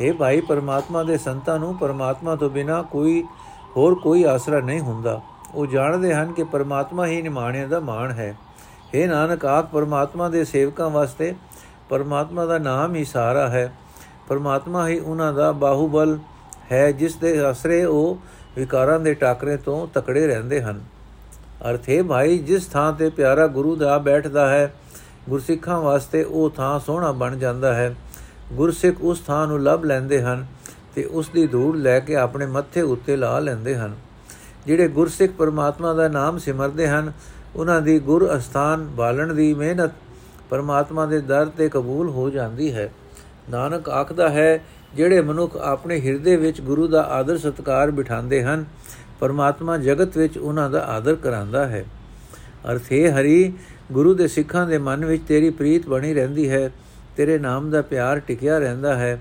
[0.00, 3.24] ਇਹ ਭਾਈ, ਪਰਮਾਤਮਾ ਦੇ ਸੰਤਾਂ ਨੂੰ ਪਰਮਾਤਮਾ ਤੋਂ ਬਿਨਾ ਕੋਈ
[3.76, 5.20] ਹੋਰ ਕੋਈ ਆਸਰਾ ਨਹੀਂ ਹੁੰਦਾ।
[5.54, 8.36] ਉਹ ਜਾਣਦੇ ਹਨ ਕਿ ਪਰਮਾਤਮਾ ਹੀ ਨਿਮਾਣਿਆਂ ਦਾ ਮਾਣ ਹੈ।
[8.94, 11.34] हे ਨਾਨਕ ਆਖ ਪਰਮਾਤਮਾ ਦੇ ਸੇਵਕਾਂ ਵਾਸਤੇ
[11.88, 13.72] ਪਰਮਾਤਮਾ ਦਾ ਨਾਮ ਹੀ ਸਾਰਾ ਹੈ।
[14.28, 16.18] ਪਰਮਾਤਮਾ ਹੀ ਉਹਨਾਂ ਦਾ ਬਾਹੂਬਲ
[16.72, 18.18] ਹੈ, ਜਿਸ ਦੇ ਆਸਰੇ ਉਹ
[18.56, 20.80] ਵਿਕਾਰਾਂ ਦੇ ਟਾਕਰੇ ਤੋਂ ਤਕੜੇ ਰਹਿੰਦੇ ਹਨ।
[21.70, 24.74] ਅਰਥ, ਹੈ ਭਾਈ, ਜਿਸ ਥਾਂ ਤੇ ਪਿਆਰਾ ਗੁਰੂ ਦਾ ਬੈਠਦਾ ਹੈ,
[25.28, 27.94] ਗੁਰਸਿੱਖਾਂ ਵਾਸਤੇ ਉਹ ਥਾਂ ਸੋਹਣਾ ਬਣ ਜਾਂਦਾ ਹੈ।
[28.52, 30.46] ਗੁਰਸਿੱਖ ਉਸ ਥਾਂ ਨੂੰ ਲੱਭ ਲੈਂਦੇ ਹਨ
[30.94, 33.94] ਤੇ ਉਸ ਦੀ ਧੂੜ ਲੈ ਕੇ ਆਪਣੇ ਮੱਥੇ ਉੱਤੇ ਲਾ ਲੈਂਦੇ ਹਨ।
[34.66, 37.12] ਜਿਹੜੇ ਗੁਰਸਿੱਖ ਪਰਮਾਤਮਾ ਦਾ ਨਾਮ ਸਿਮਰਦੇ ਹਨ,
[37.56, 39.90] ਉਹਨਾਂ ਦੀ ਗੁਰ ਅਸਥਾਨ ਬਾਲਣ ਦੀ ਮਿਹਨਤ
[40.50, 42.92] ਪਰਮਾਤਮਾ ਦੇ ਦਰ ਤੇ ਕਬੂਲ ਹੋ ਜਾਂਦੀ ਹੈ।
[43.50, 48.64] ਨਾਨਕ ਆਖਦਾ ਹੈ, ਜਿਹੜੇ ਮਨੁੱਖ ਆਪਣੇ ਹਿਰਦੇ ਵਿੱਚ ਗੁਰੂ ਦਾ ਆਦਰ ਸਤਕਾਰ ਬਿਠਾਉਂਦੇ ਹਨ,
[49.20, 51.84] ਪਰਮਾਤਮਾ ਜਗਤ ਵਿੱਚ ਉਹਨਾਂ ਦਾ ਆਦਰ ਕਰਾਂਦਾ ਹੈ।
[52.72, 53.52] ਅਰਥੇ ਹਰੀ,
[53.92, 56.70] ਗੁਰੂ ਦੇ ਸਿੱਖਾਂ ਦੇ ਮਨ ਵਿੱਚ ਤੇਰੀ ਪ੍ਰੀਤ ਬਣੀ ਰਹਿੰਦੀ ਹੈ।
[57.16, 59.18] ਤੇਰੇ ਨਾਮ ਦਾ ਪਿਆਰ ਟਿਕਿਆ ਰਹਿੰਦਾ ਹੈ।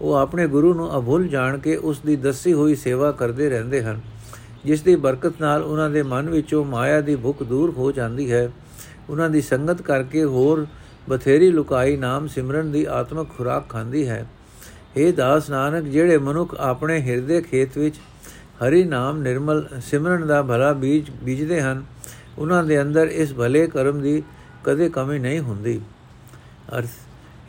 [0.00, 4.00] ਉਹ ਆਪਣੇ ਗੁਰੂ ਨੂੰ ਅਭੁੱਲ ਜਾਣ ਕੇ ਉਸ ਦੀ ਦੱਸੀ ਹੋਈ ਸੇਵਾ ਕਰਦੇ ਰਹਿੰਦੇ ਹਨ।
[4.64, 8.48] ਜਿਸ ਦੀ ਬਰਕਤ ਨਾਲ ਉਹਨਾਂ ਦੇ ਮਨ ਵਿੱਚੋਂ ਮਾਇਆ ਦੀ ਭੁੱਖ ਦੂਰ ਹੋ ਜਾਂਦੀ ਹੈ।
[9.10, 10.66] ਉਹਨਾਂ ਦੀ ਸੰਗਤ ਕਰਕੇ ਹੋਰ
[11.08, 14.26] ਬਥੇਰੀ ਲੁਕਾਈ ਨਾਮ ਸਿਮਰਨ ਦੀ ਆਤਮਿਕ ਖੁਰਾਕ ਖਾਂਦੀ ਹੈ।
[14.96, 17.96] हे ਦਾਸ ਨਾਨਕ, ਜਿਹੜੇ ਮਨੁੱਖ ਆਪਣੇ ਹਿਰਦੇ ਖੇਤ ਵਿੱਚ
[18.62, 21.82] ਹਰੀ ਨਾਮ ਨਿਰਮਲ ਸਿਮਰਨ ਦਾ ਭਲਾ ਬੀਜ ਬੀਜਦੇ ਹਨ,
[22.38, 24.22] ਉਹਨਾਂ ਦੇ ਅੰਦਰ ਇਸ ਭਲੇ ਕਰਮ ਦੀ
[24.64, 25.80] ਕਦੇ ਕਮੀ ਨਹੀਂ ਹੁੰਦੀ।
[26.78, 26.88] ਅਰਥ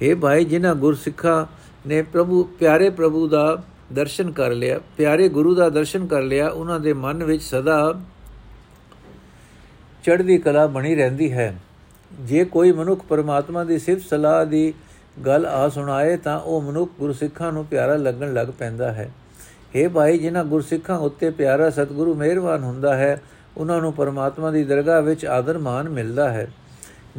[0.04, 1.46] हे ਭਾਈ, ਜਿਨ੍ਹਾਂ ਗੁਰਸਿੱਖਾਂ
[1.88, 3.64] ਨੇ ਪ੍ਰਭੂ, ਪਿਆਰੇ ਪ੍ਰਭੂ ਦਾ
[3.94, 8.02] ਦਰਸ਼ਨ ਕਰ ਲਿਆ, ਪਿਆਰੇ ਗੁਰੂ ਦਾ ਦਰਸ਼ਨ ਕਰ ਲਿਆ, ਉਹਨਾਂ ਦੇ ਮਨ ਵਿੱਚ ਸਦਾ
[10.04, 11.56] ਚੜ੍ਹਦੀ ਕਲਾ ਬਣੀ ਰਹਿੰਦੀ ਹੈ।
[12.22, 14.74] ਜੇ ਕੋਈ ਮਨੁੱਖ ਪਰਮਾਤਮਾ ਦੀ ਸਿਫਤ ਸਲਾਹ ਦੀ
[15.26, 19.12] ਗੱਲ ਆ ਸੁਣਾਏ, ਤਾਂ ਉਹ ਮਨੁੱਖ ਗੁਰਸਿੱਖਾਂ ਨੂੰ ਪਿਆਰਾ ਲੱਗਣ ਲੱਗ ਪੈਂਦਾ ਹੈ।
[19.76, 23.22] हे ਭਾਈ, ਜਿਨ੍ਹਾਂ ਗੁਰਸਿੱਖਾਂ ਉੱਤੇ ਪਿਆਰਾ ਸਤਿਗੁਰੂ ਮਿਹਰਬਾਨ ਹੁੰਦਾ ਹੈ,
[23.58, 26.52] ਉਹਨਾਂ ਨੂੰ ਪਰਮਾਤਮਾ ਦੀ ਦਰਗਾਹ ਵਿੱਚ ਆਦਰ ਮਾਨ ਮਿਲਦਾ ਹੈ।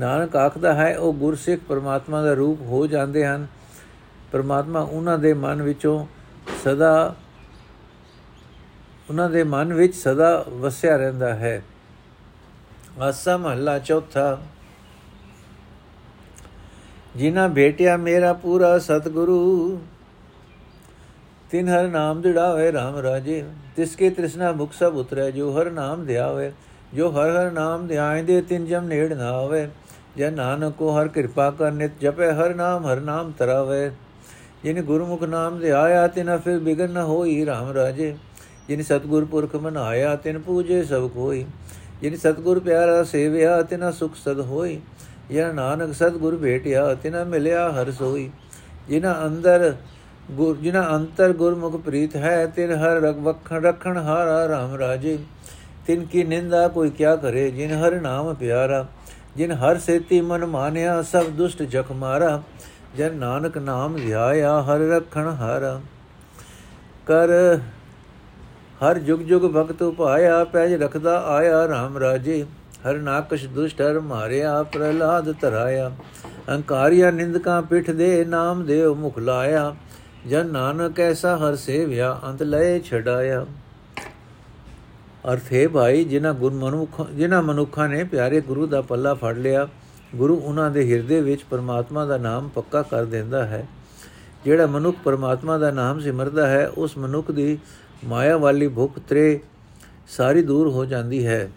[0.00, 3.46] ਨਾਨਕ ਆਖਦਾ ਹੈ, ਉਹ ਗੁਰਸਿੱਖ ਪਰਮਾਤਮਾ ਦਾ ਰੂਪ ਹੋ ਜਾਂਦੇ ਹਨ।
[4.32, 6.06] ਪਰਮਾਤਮਾ ਉਹਨਾਂ ਦੇ ਮਨ ਵਿੱਚੋਂ
[6.64, 7.14] ਸਦਾ,
[9.10, 11.62] ਉਹਨਾਂ ਦੇ ਮਨ ਵਿੱਚ ਸਦਾ ਵਸਿਆ ਰਹਿੰਦਾ ਹੈ।
[13.00, 14.38] ਆਸਾ ਮਹੱਲਾ ਚੌਥਾ।
[17.16, 19.80] ਜਿਨਾ ਭੇਟਿਆ ਮੇਰਾ ਪੂਰਾ ਸਤਿਗੁਰੂ,
[21.50, 23.44] ਤਿਨ ਹਰ ਨਾਮ ਦਿੜਾਵੇ RAM ਰਾਜੇ।
[23.76, 26.52] ਤਿਸ ਕੇ ਤ੍ਰਿਸ਼ਨਾ ਮੁਖ ਸਭ ਉਤਰੈ, ਜੋ ਹਰ ਨਾਮ ਧਿਆਵੇ,
[26.94, 29.68] ਜੋ ਹਰ ਹਰ ਨਾਮ ਧਿਆਇਂਦੇ ਤਿਨ ਜਮ ਨੇੜ ਨਾ ਆਵੇ
[30.18, 33.90] ਜਨ ਨਾਨਕ ਕੋ ਹਰ ਕਿਰਪਾ ਕਰ ਨਿਤ ਜਪੇ, ਹਰ ਨਾਮ ਹਰ ਨਾਮ ਤਰਾਵੇ।
[34.64, 38.16] ਜਿਨ ਗੁਰਮੁਖ ਨਾਮ ਧਿਆਇਆ ਤਿਨ ਫਿਰ ਬਿਗਨ ਨ ਹੋਈ RAM ਰਾਜੇ।
[38.68, 41.44] ਜਿਨ ਸਤਗੁਰ ਪੁਰਖ ਮਨਾਇਆ ਤਿਨ ਪੂਜੇ ਸਭ ਕੋਈ।
[42.02, 44.80] ਜਿਨ ਸਤਗੁਰ ਪਿਆਰਾ ਸੇਵਿਆ, ਤਿਨ ਸੁਖ ਸਦ ਹੋਈ।
[45.30, 48.30] ਜਿਨ ਨਾਨਕ ਸਤਗੁਰ ਭੇਟਿਆ, ਤਿਨ ਮਿਲਿਆ ਹਰ ਸੋਈ।
[48.88, 49.74] ਜਿਨ ਅੰਦਰ
[50.30, 55.18] ਗੁਰ, ਜਿਨਾ ਅੰਤਰ ਗੁਰਮੁਖ ਪ੍ਰੀਤ ਹੈ, ਤਿਨ ਹਰ ਰਖਣ ਰਖਣ ਹਾਰਾ RAM ਰਾਜੇ।
[55.86, 58.86] ਤਿਨ ਕੀ ਨਿੰਦਾ ਕੋਈ ਕਿਆ ਕਰੇ, ਜਿਨ ਹਰ ਨਾਮ ਪਿਆਰਾ।
[59.36, 62.42] ਜਿਨ ਹਰ ਸੇਤੀ ਮਨ ਮਾਨਿਆ, ਸਭ ਦੁਸ਼ਟ ਜਖ ਮਾਰਾ,
[62.96, 65.80] ਜਨ ਨਾਨਕ ਨਾਮ ਧਿਆਇਆ ਹਰ ਰਖਣ ਹਾਰਾ।
[67.06, 67.28] ਕਰ
[68.82, 72.46] ਹਰ ਜੁਗ ਜੁਗ ਭਗਤ ਉਪਾਇਆ, ਪੈਜ ਰਖਦਾ ਆਇਆ RAM ਰਾਜੇ।
[72.88, 75.90] ਹਰ ਨਾਕਸ਼ ਦੁਸ਼ਟ ਹਰ ਮਾਰਿਆ ਪ੍ਰਲਾਦ ਤਰਾਇਆ
[76.48, 79.74] ਅਹੰਕਾਰੀਆ ਨਿੰਦਕਾਂ ਪਿਠ ਦੇ ਨਾਮ ਦੇਵ ਮੁਖ ਲਾਇਆ।
[80.26, 83.46] ਜਨ ਨਾਨਕ ਐਸਾ ਹਰ ਸੇਵਿਆ, ਅੰਤ ਲਏ ਛਡਾਇਆ।
[85.32, 89.68] ਅਰਥ ਹੈ ਭਾਈ, ਜਿਨ੍ਹਾਂ ਗੁਰਮਨੁਖ ਜਿਨ੍ਹਾਂ ਮਨੁੱਖਾਂ ਨੇ ਪਿਆਰੇ ਗੁਰੂ ਦਾ ਪੱਲਾ ਫੜ ਲਿਆ,
[90.14, 93.66] ਗੁਰੂ ਉਹਨਾਂ ਦੇ ਹਿਰਦੇ ਵਿੱਚ ਪਰਮਾਤਮਾ ਦਾ ਨਾਮ ਪੱਕਾ ਕਰ ਦਿੰਦਾ ਹੈ।
[94.44, 97.58] ਜਿਹੜਾ ਮਨੁੱਖ ਪਰਮਾਤਮਾ ਦਾ ਨਾਮ ਸਿਮਰਦਾ ਹੈ, ਉਸ ਮਨੁੱਖ ਦੀ
[98.04, 99.40] ਮਾਇਆ ਵਾਲੀ ਭੁੱਖ ਤਰੇ
[100.08, 101.50] ਸਾਰੀ ਦੂਰ ਹੋ ਜਾਂਦੀ ਹੈ।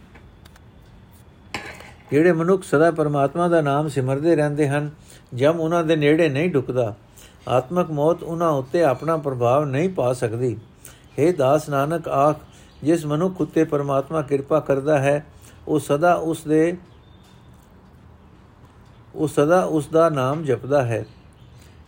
[2.11, 4.89] ਜਿਹੜੇ ਮਨੁੱਖ ਸਦਾ ਪਰਮਾਤਮਾ ਦਾ ਨਾਮ ਸਿਮਰਦੇ ਰਹਿੰਦੇ ਹਨ,
[5.33, 6.95] ਜਮ ਉਹਨਾਂ ਦੇ ਨੇੜੇ ਨਹੀਂ ਢੁਕਦਾ
[7.47, 10.57] ਆਤਮਕ ਮੌਤ ਉਹਨਾਂ ਉੱਤੇ ਆਪਣਾ ਪ੍ਰਭਾਵ ਨਹੀਂ ਪਾ ਸਕਦੀ।
[11.19, 12.37] हे ਦਾਸ ਨਾਨਕ, ਆਖ
[12.83, 15.25] ਜਿਸ ਮਨੁੱਖ ਉੱਤੇ ਪਰਮਾਤਮਾ ਕਿਰਪਾ ਕਰਦਾ ਹੈ,
[15.67, 16.75] ਉਹ ਸਦਾ ਉਸ ਦੇ
[19.15, 21.05] ਉਹ ਸਦਾ ਉਸ ਦਾ ਨਾਮ ਜਪਦਾ ਹੈ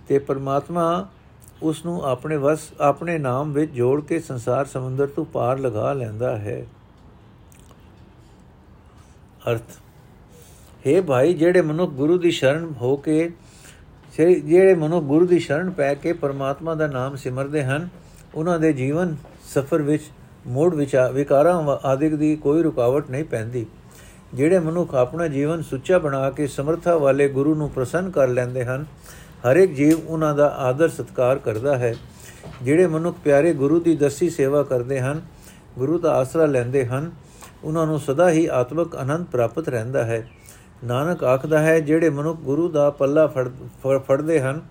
[0.07, 1.07] ਤੇ ਪਰਮਾਤਮਾ
[1.63, 6.35] ਉਸ ਨੂੰ ਆਪਣੇ ਵਸ, ਆਪਣੇ ਨਾਮ ਵਿੱਚ ਜੋੜ ਕੇ ਸੰਸਾਰ ਸਮੁੰਦਰ ਤੋਂ ਪਾਰ ਲਗਾ ਲੈਂਦਾ
[6.37, 6.65] ਹੈ।
[9.51, 9.79] ਅਰਥ,
[10.87, 13.31] ਹੈ ਭਾਈ, ਜਿਹੜੇ ਮਨੁੱਖ ਗੁਰੂ ਦੀ ਸ਼ਰਨ ਹੋ ਕੇ
[14.13, 17.87] ਜਿਹੜੇ ਮਨੁੱਖ ਗੁਰੂ ਦੀ ਸ਼ਰਨ ਪੈ ਕੇ ਪਰਮਾਤਮਾ ਦਾ ਨਾਮ ਸਿਮਰਦੇ ਹਨ,
[18.35, 20.03] ਉਹਨਾਂ ਦੇ ਜੀਵਨ ਸਫਰ ਵਿੱਚ
[20.45, 23.65] ਮੋੜ ਵਿਚਾਰ ਵਿਕਾਰਾਂ ਆਦਿਕ ਦੀ ਕੋਈ ਰੁਕਾਵਟ ਨਹੀਂ ਪੈਂਦੀ।
[24.33, 28.85] ਜਿਹੜੇ ਮਨੁੱਖ ਆਪਣਾ ਜੀਵਨ ਸੁੱਚਾ ਬਣਾ ਕੇ ਸਮਰਥਾ ਵਾਲੇ ਗੁਰੂ ਨੂੰ ਪ੍ਰਸੰਨ ਕਰ ਲੈਂਦੇ ਹਨ
[29.45, 31.93] ਹਰ ਇੱਕ ਜੀਵ ਉਹਨਾਂ ਦਾ ਆਦਰ ਸਤਕਾਰ ਕਰਦਾ ਹੈ।
[32.61, 35.21] ਜਿਹੜੇ ਮਨੁੱਖ ਪਿਆਰੇ ਗੁਰੂ ਦੀ ਦਸੀ ਸੇਵਾ ਕਰਦੇ ਹਨ,
[35.77, 37.11] ਗੁਰੂ ਦਾ ਆਸਰਾ ਲੈਂਦੇ ਹਨ,
[37.63, 40.27] ਉਹਨਾਂ ਨੂੰ ਸਦਾ ਹੀ ਆਤਮਿਕ ਆਨੰਦ ਪ੍ਰਾਪਤ ਰਹਿੰਦਾ ਹੈ।
[40.83, 44.61] ਨਾਨਕ ਆਖਦਾ ਹੈ, ਜਿਹੜੇ ਮਨੁੱਖ ਗੁਰੂ ਦਾ ਪੱਲਾ ਫੜਦੇ ਹਨ,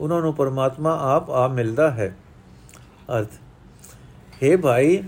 [0.00, 2.14] ਉਹਨਾਂ ਨੂੰ ਪਰਮਾਤਮਾ ਆਪ ਆ ਮਿਲਦਾ ਹੈ।
[3.18, 3.28] ਅਰਥ,
[4.42, 5.02] ਹੈ ਭਾਈ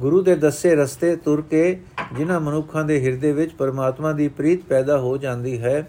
[0.00, 1.78] ਗੁਰੂ ਦੇ ਦੱਸੇ ਰਸਤੇ ਤੁਰ ਕੇ
[2.16, 5.88] ਜਿਨ੍ਹਾਂ ਮਨੁੱਖਾਂ ਦੇ ਹਿਰਦੇ ਵਿੱਚ ਪਰਮਾਤਮਾ ਦੀ ਪ੍ਰੀਤ ਪੈਦਾ ਹੋ ਜਾਂਦੀ ਹੈ,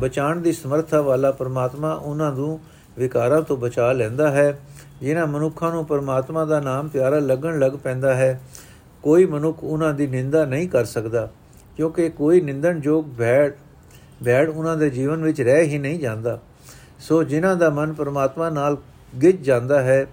[0.00, 2.58] ਬਚਾਉਣ ਦੀ ਸਮਰੱਥਾ ਵਾਲਾ ਪਰਮਾਤਮਾ ਉਹਨਾਂ ਨੂੰ
[2.98, 4.58] ਵਿਕਾਰਾਂ ਤੋਂ ਬਚਾ ਲੈਂਦਾ ਹੈ,
[5.00, 8.40] ਜਿਨ੍ਹਾਂ ਮਨੁੱਖਾਂ ਨੂੰ ਪਰਮਾਤਮਾ ਦਾ ਨਾਮ ਪਿਆਰਾ ਲੱਗਣ ਲੱਗ ਪੈਂਦਾ ਹੈ।
[9.02, 11.28] ਕੋਈ ਮਨੁੱਖ ਉਹਨਾਂ ਦੀ ਨਿੰਦਾ ਨਹੀਂ ਕਰ ਸਕਦਾ,
[11.76, 13.52] ਕਿਉਂਕਿ ਕੋਈ ਨਿੰਦਣਯੋਗ ਭੈੜ
[14.24, 16.38] ਭੈੜ ਉਹਨਾਂ ਦੇ ਜੀਵਨ ਵਿੱਚ ਰਹਿ ਹੀ ਨਹੀਂ ਜਾਂਦਾ।
[17.00, 18.76] ਸੋ ਜਿਨ੍ਹਾਂ ਦਾ ਮਨ ਪਰਮਾਤਮਾ ਨਾਲ
[19.22, 20.06] ਗਿੱਜ ਜਾਂਦਾ ਹੈ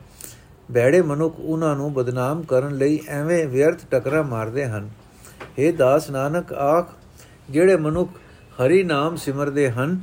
[0.74, 4.90] ਭੈੜੇ ਮਨੁੱਖ ਉਹਨਾਂ ਨੂੰ ਬਦਨਾਮ ਕਰਨ ਲਈ ਐਵੇਂ ਵਿਅਰਥ ਟਕਰਾ ਮਾਰਦੇ ਹਨ।
[5.60, 6.90] हे ਦਾਸ ਨਾਨਕ, ਆਖ,
[7.50, 8.12] ਜਿਹੜੇ ਮਨੁੱਖ
[8.60, 10.00] ਹਰੀ ਨਾਮ ਸਿਮਰਦੇ ਹਨ,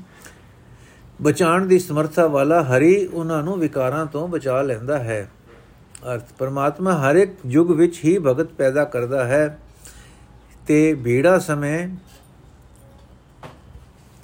[1.23, 5.29] ਬਚਾਉਣ ਦੀ ਸਮਰੱਥਾ ਵਾਲਾ ਹਰੀ ਉਹਨਾਂ ਨੂੰ ਵਿਕਾਰਾਂ ਤੋਂ ਬਚਾ ਲੈਂਦਾ ਹੈ।
[6.15, 9.59] ਅਰਥ, ਪਰਮਾਤਮਾ ਹਰ ਇੱਕ ਯੁੱਗ ਵਿੱਚ ਹੀ ਭਗਤ ਪੈਦਾ ਕਰਦਾ ਹੈ
[10.67, 11.89] ਤੇ ਭੀੜਾ ਸਮੇਂ,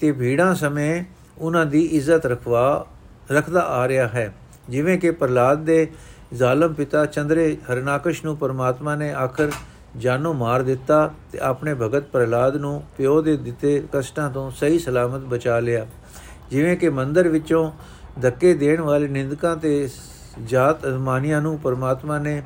[0.00, 1.04] ਤੇ ਭੀੜਾ ਸਮੇਂ
[1.38, 2.86] ਉਹਨਾਂ ਦੀ ਇੱਜ਼ਤ ਰਖਵਾ,
[3.32, 4.32] ਰੱਖਦਾ ਆ ਰਿਹਾ ਹੈ।
[4.68, 5.86] ਜਿਵੇਂ ਕਿ ਪ੍ਰਲਾਦ ਦੇ
[6.32, 9.50] ਜ਼ਾਲਮ ਪਿਤਾ ਚੰਦਰੇ ਹਰਨਾਕਸ਼ ਨੂੰ ਪਰਮਾਤਮਾ ਨੇ ਆਖਰ
[9.96, 15.24] ਜਾਨੋਂ ਮਾਰ ਦਿੱਤਾ ਤੇ ਆਪਣੇ ਭਗਤ ਪ੍ਰਲਾਦ ਨੂੰ ਪਿਓ ਦੇ ਦਿੱਤੇ ਕਸ਼ਟਾਂ ਤੋਂ ਸਹੀ ਸਲਾਮਤ
[15.24, 15.86] ਬਚਾ ਲਿਆ।
[16.50, 17.70] ਜਿਵੇਂ ਕਿ ਮੰਦਰ ਵਿੱਚੋਂ
[18.20, 19.88] ਧੱਕੇ ਦੇਣ ਵਾਲੇ ਨਿੰਦਕਾਂ ਤੇ
[20.44, 22.42] ਜਾਤ ਅਜ਼ਮਾਨੀਆਂ ਨੂੰ ਪਰਮਾਤਮਾ ਨੇ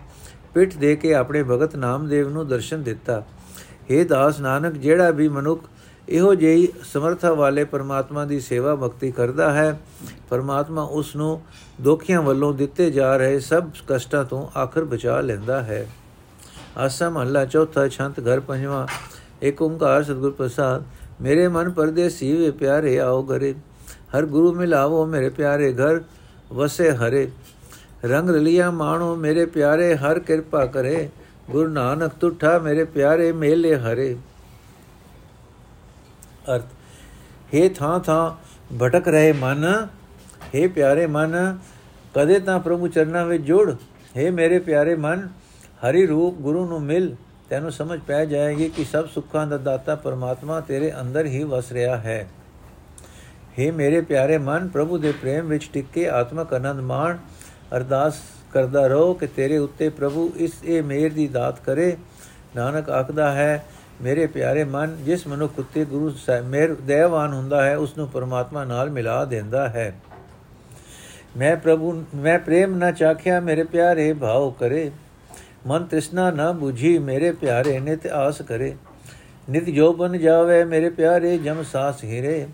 [0.55, 3.22] ਪਿੱਠ ਦੇ ਕੇ ਆਪਣੇ ਭਗਤ ਨਾਮਦੇਵ ਨੂੰ ਦਰਸ਼ਨ ਦਿੱਤਾ।
[3.90, 5.64] हे ਦਾਸ ਨਾਨਕ, ਜਿਹੜਾ ਵੀ ਮਨੁੱਖ
[6.08, 9.80] ਇਹੋ ਜਿਹੀ ਸਮਰਥਾ ਵਾਲੇ ਪਰਮਾਤਮਾ ਦੀ ਸੇਵਾ ਭਗਤੀ ਕਰਦਾ ਹੈ।
[10.30, 11.40] ਪਰਮਾਤਮਾ ਉਸ ਨੂੰ
[11.80, 15.86] ਦੋਖੀਆਂ ਵੱਲੋਂ ਦਿੱਤੇ ਜਾ ਰਹੇ ਸਭ ਕਸ਼ਟਾਂ ਤੋਂ ਆਖਰ ਬਚਾ ਲੈਂਦਾ ਹੈ।
[16.78, 18.86] ਆਸਾ ਮਹੱਲਾ ਚੌਥਾ ਛੰਤ ਘਰ ਪੰਜਵਾਂ।
[19.42, 20.84] ਏਕ ਓੰਕਾਰ ਸਤਿਗੁਰ ਪ੍ਰਸਾਦ,
[21.20, 23.54] ਮੇਰੇ ਮਨ ਪਰਦੇਸੀ ਵੇ ਪਿਆਰੇ ਆਓ ਘਰੇ।
[23.90, 26.00] ਹਰ ਗੁਰੂ ਮਿਲਾਵੋ ਮੇਰੇ ਪਿਆਰੇ ਘਰ,
[26.52, 27.30] ਵਸੇ ਹਰੇ।
[28.04, 31.08] ਰੰਗ ਰਲੀਆਂ ਮਾਣੋ ਮੇਰੇ ਪਿਆਰੇ, ਹਰ ਕਿਰਪਾ ਕਰੇ।
[31.50, 34.16] ਗੁਰੂ ਨਾਨਕ ਤੁਠਾ ਮੇਰੇ ਪਿਆਰੇ, ਮੇਲੇ ਹਰੇ।
[36.47, 38.31] ਅਰਥ हे ਥਾਂ ਥਾਂ
[38.75, 39.65] ਭਟਕ ਰਹੇ ਮਨ
[40.47, 41.36] हे ਪਿਆਰੇ ਮਨ
[42.15, 43.71] ਕਦੇ ਤਾਂ ਪ੍ਰਭੂ ਚਰਨਾਂ ਵਿੱਚ ਜੁੜ
[44.17, 45.27] हे ਮੇਰੇ ਪਿਆਰੇ ਮਨ
[45.84, 47.15] ਹਰੀ ਰੂਪ ਗੁਰੂ ਨੂੰ ਮਿਲ
[47.49, 51.97] ਤੈਨੂੰ ਸਮਝ ਪੈ ਜਾਏਗੀ ਕਿ ਸਭ ਸੁੱਖਾਂ ਦਾ ਦਾਤਾ ਪਰਮਾਤਮਾ ਤੇਰੇ ਅੰਦਰ ਹੀ ਵਸ ਰਿਹਾ
[51.97, 52.27] ਹੈ
[53.57, 57.17] हे ਮੇਰੇ ਪਿਆਰੇ ਮਨ ਪ੍ਰਭੂ ਦੇ ਪ੍ਰੇਮ ਵਿੱਚ ਟਿੱਕੇ ਆਤਮਕ ਆਨੰਦ ਮਾਣ
[57.75, 58.21] ਅਰਦਾਸ
[58.53, 61.95] ਕਰਦਾ ਰਹੋ ਕਿ ਤੇਰੇ ਉੱਤੇ ਪ੍ਰਭੂ ਇਸ ਇਹ ਮੇਰ ਦੀ ਦਾਤ ਕਰੇ
[62.55, 63.65] ਨਾਨਕ ਆਖਦਾ ਹੈ
[64.02, 68.64] ਮੇਰੇ ਪਿਆਰੇ ਮਨ, ਜਿਸ ਮਨੁੱਖ ਉੱਤੇ ਗੁਰੂ ਸਾਹਿਬ ਮੇਰ, ਦਇਆਵਾਨ ਹੁੰਦਾ ਹੈ ਉਸ ਨੂੰ ਪਰਮਾਤਮਾ
[68.64, 69.94] ਨਾਲ ਮਿਲਾ ਦਿੰਦਾ ਹੈ।
[71.37, 74.90] ਮੈਂ ਪ੍ਰਭੂ, ਮੈਂ ਪ੍ਰੇਮ ਨਾ ਚਾਖਿਆ, ਮੇਰੇ ਪਿਆਰੇ ਭਾਉ ਕਰੇ।
[75.66, 78.76] ਮਨ ਤ੍ਰਿਸ਼ਨਾ ਨਾ 부ਝੀ ਮੇਰੇ ਪਿਆਰੇ ਨਿਤ ਆਸ ਕਰੇ।
[79.50, 82.46] ਨਿਤ ਜੋ ਬਨ ਜਾਵੇ, ਮੇਰੇ ਪਿਆਰੇ ਜਮ ਸਾਸ ਹੀਰੇ।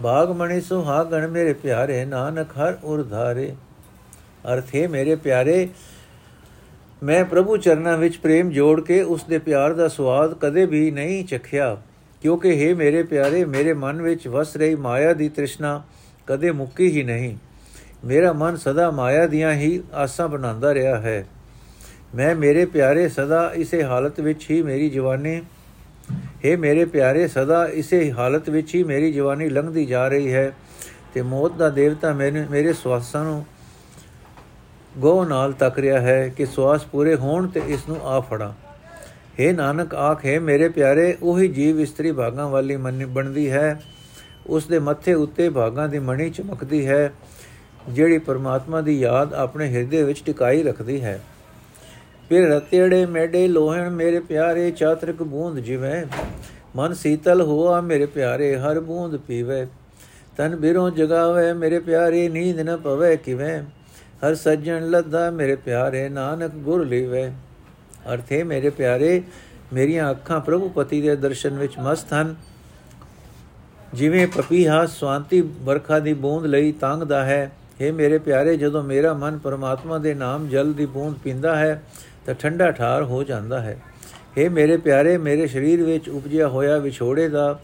[0.00, 3.54] ਬਾਗ ਮਣੀ ਸੁਹਾਗਣ, ਮੇਰੇ ਪਿਆਰੇ ਨਾਨਕ ਹਰ ਉਰ ਧਾਰੇ।
[4.52, 5.68] ਅਰਥ ਹੈ ਮੇਰੇ ਪਿਆਰੇ
[7.02, 11.24] ਮੈਂ ਪ੍ਰਭੂ ਚਰਨਾਂ ਵਿੱਚ ਪ੍ਰੇਮ ਜੋੜ ਕੇ ਉਸ ਦੇ ਪਿਆਰ ਦਾ ਸਵਾਦ ਕਦੇ ਵੀ ਨਹੀਂ
[11.24, 11.76] ਚਖਿਆ,
[12.22, 15.82] ਕਿਉਂਕਿ ਹੈ ਮੇਰੇ ਪਿਆਰੇ, ਮੇਰੇ ਮਨ ਵਿੱਚ ਵਸ ਰਹੀ ਮਾਇਆ ਦੀ ਤ੍ਰਿਸ਼ਨਾ
[16.26, 17.36] ਕਦੇ ਮੁੱਕੀ ਹੀ ਨਹੀਂ।
[18.04, 21.24] ਮੇਰਾ ਮਨ ਸਦਾ ਮਾਇਆ ਦੀਆਂ ਹੀ ਆਸਾਂ ਬਣਾਉਂਦਾ ਰਿਹਾ ਹੈ।
[22.14, 25.40] ਮੈਂ ਮੇਰੇ ਪਿਆਰੇ ਸਦਾ ਇਸੇ ਹਾਲਤ ਵਿੱਚ ਹੀ ਮੇਰੀ ਜਵਾਨੀ,
[26.44, 30.52] ਹੈ ਮੇਰੇ ਪਿਆਰੇ ਸਦਾ ਇਸੇ ਹਾਲਤ ਵਿੱਚ ਹੀ ਮੇਰੀ ਜਵਾਨੀ ਲੰਘਦੀ ਜਾ ਰਹੀ ਹੈ
[31.14, 33.44] ਤੇ ਮੌਤ ਦਾ ਦੇਵਤਾ ਮੇਰੇ ਮੇਰੇ ਸਵਾਸਾਂ ਨੂੰ
[34.98, 38.54] ਗੋ ਨਾਲ ਤੱਕ ਰਿਹਾ ਹੈ ਕਿ ਸਵਾਸ ਪੂਰੇ ਹੋਣ ਤੇ ਇਸ ਨੂੰ ਆ ਫੜਾ।
[39.40, 43.82] हे ਨਾਨਕ, ਆਖੇ ਮੇਰੇ ਪਿਆਰੇ, ਉਹੀ ਜੀਵ ਇਸਤਰੀ ਭਾਗਾਂ ਵਾਲੀ ਮਨ ਬਣਦੀ ਹੈ।
[44.46, 47.12] ਉਸ ਦੇ ਮੱਥੇ ਉੱਤੇ ਭਾਗਾਂ ਦੀ ਮਣੀ ਚਮਕਦੀ ਹੈ,
[47.88, 51.20] ਜਿਹੜੀ ਪਰਮਾਤਮਾ ਦੀ ਯਾਦ ਆਪਣੇ ਹਿਰਦੇ ਵਿੱਚ ਟਿਕਾਈ ਰੱਖਦੀ ਹੈ।
[52.28, 56.06] ਫਿਰ ਰਤੇੜੇ, ਮੇਡੇ, ਲੋਹਣ, ਮੇਰੇ ਪਿਆਰੇ, ਚਾਤਰਕ ਬੂੰਦ ਜਿਵੇਂ।
[56.76, 59.66] ਮਨ ਸੀਤਲ ਹੋਆ, ਮੇਰੇ ਪਿਆਰੇ, ਹਰ ਬੂੰਦ ਪੀਵੇ।
[60.36, 63.62] ਤਨ ਬਿਰੋਂ ਜਗਾਵੇ, ਮੇਰੇ ਪਿਆਰੇ, ਨੀਂਦ ਨ ਪਵੇ ਕਿਵੇਂ।
[64.22, 67.32] ਹਰ ਸੱਜਣ ਲੱਦਾ ਮੇਰੇ ਪਿਆਰੇ ਨਾਨਕ ਗੁਰ ਲੀਵੇ।
[68.14, 69.22] ਅਰਥੇ ਮੇਰੇ ਪਿਆਰੇ,
[69.72, 72.34] ਮੇਰੀਆਂ ਅੱਖਾਂ ਪ੍ਰਭੂ ਪਤੀ ਦੇ ਦਰਸ਼ਨ ਵਿੱਚ ਮਸਤ ਹਨ।
[73.94, 79.38] ਜਿਵੇਂ ਪਪੀਹਾ ਸਵਾਂਤੀ ਵਰਖਾ ਦੀ ਬੂੰਦ ਲਈ ਤੰਗਦਾ ਹੈ हे ਮੇਰੇ ਪਿਆਰੇ, ਜਦੋਂ ਮੇਰਾ ਮਨ
[79.38, 81.82] ਪਰਮਾਤਮਾ ਦੇ ਨਾਮ ਜਲ ਦੀ ਬੂੰਦ ਪੀਂਦਾ ਹੈ,
[82.26, 83.76] ਤਾਂ ਠੰਡਾ ਠਾਰ ਹੋ ਜਾਂਦਾ ਹੈ।
[84.38, 87.60] हे ਮੇਰੇ ਪਿਆਰੇ, ਮੇਰੇ ਸਰੀਰ ਵਿੱਚ ਉਪਜਿਆ ਹੋਇਆ ਵਿਛੋੜੇ ਦਾ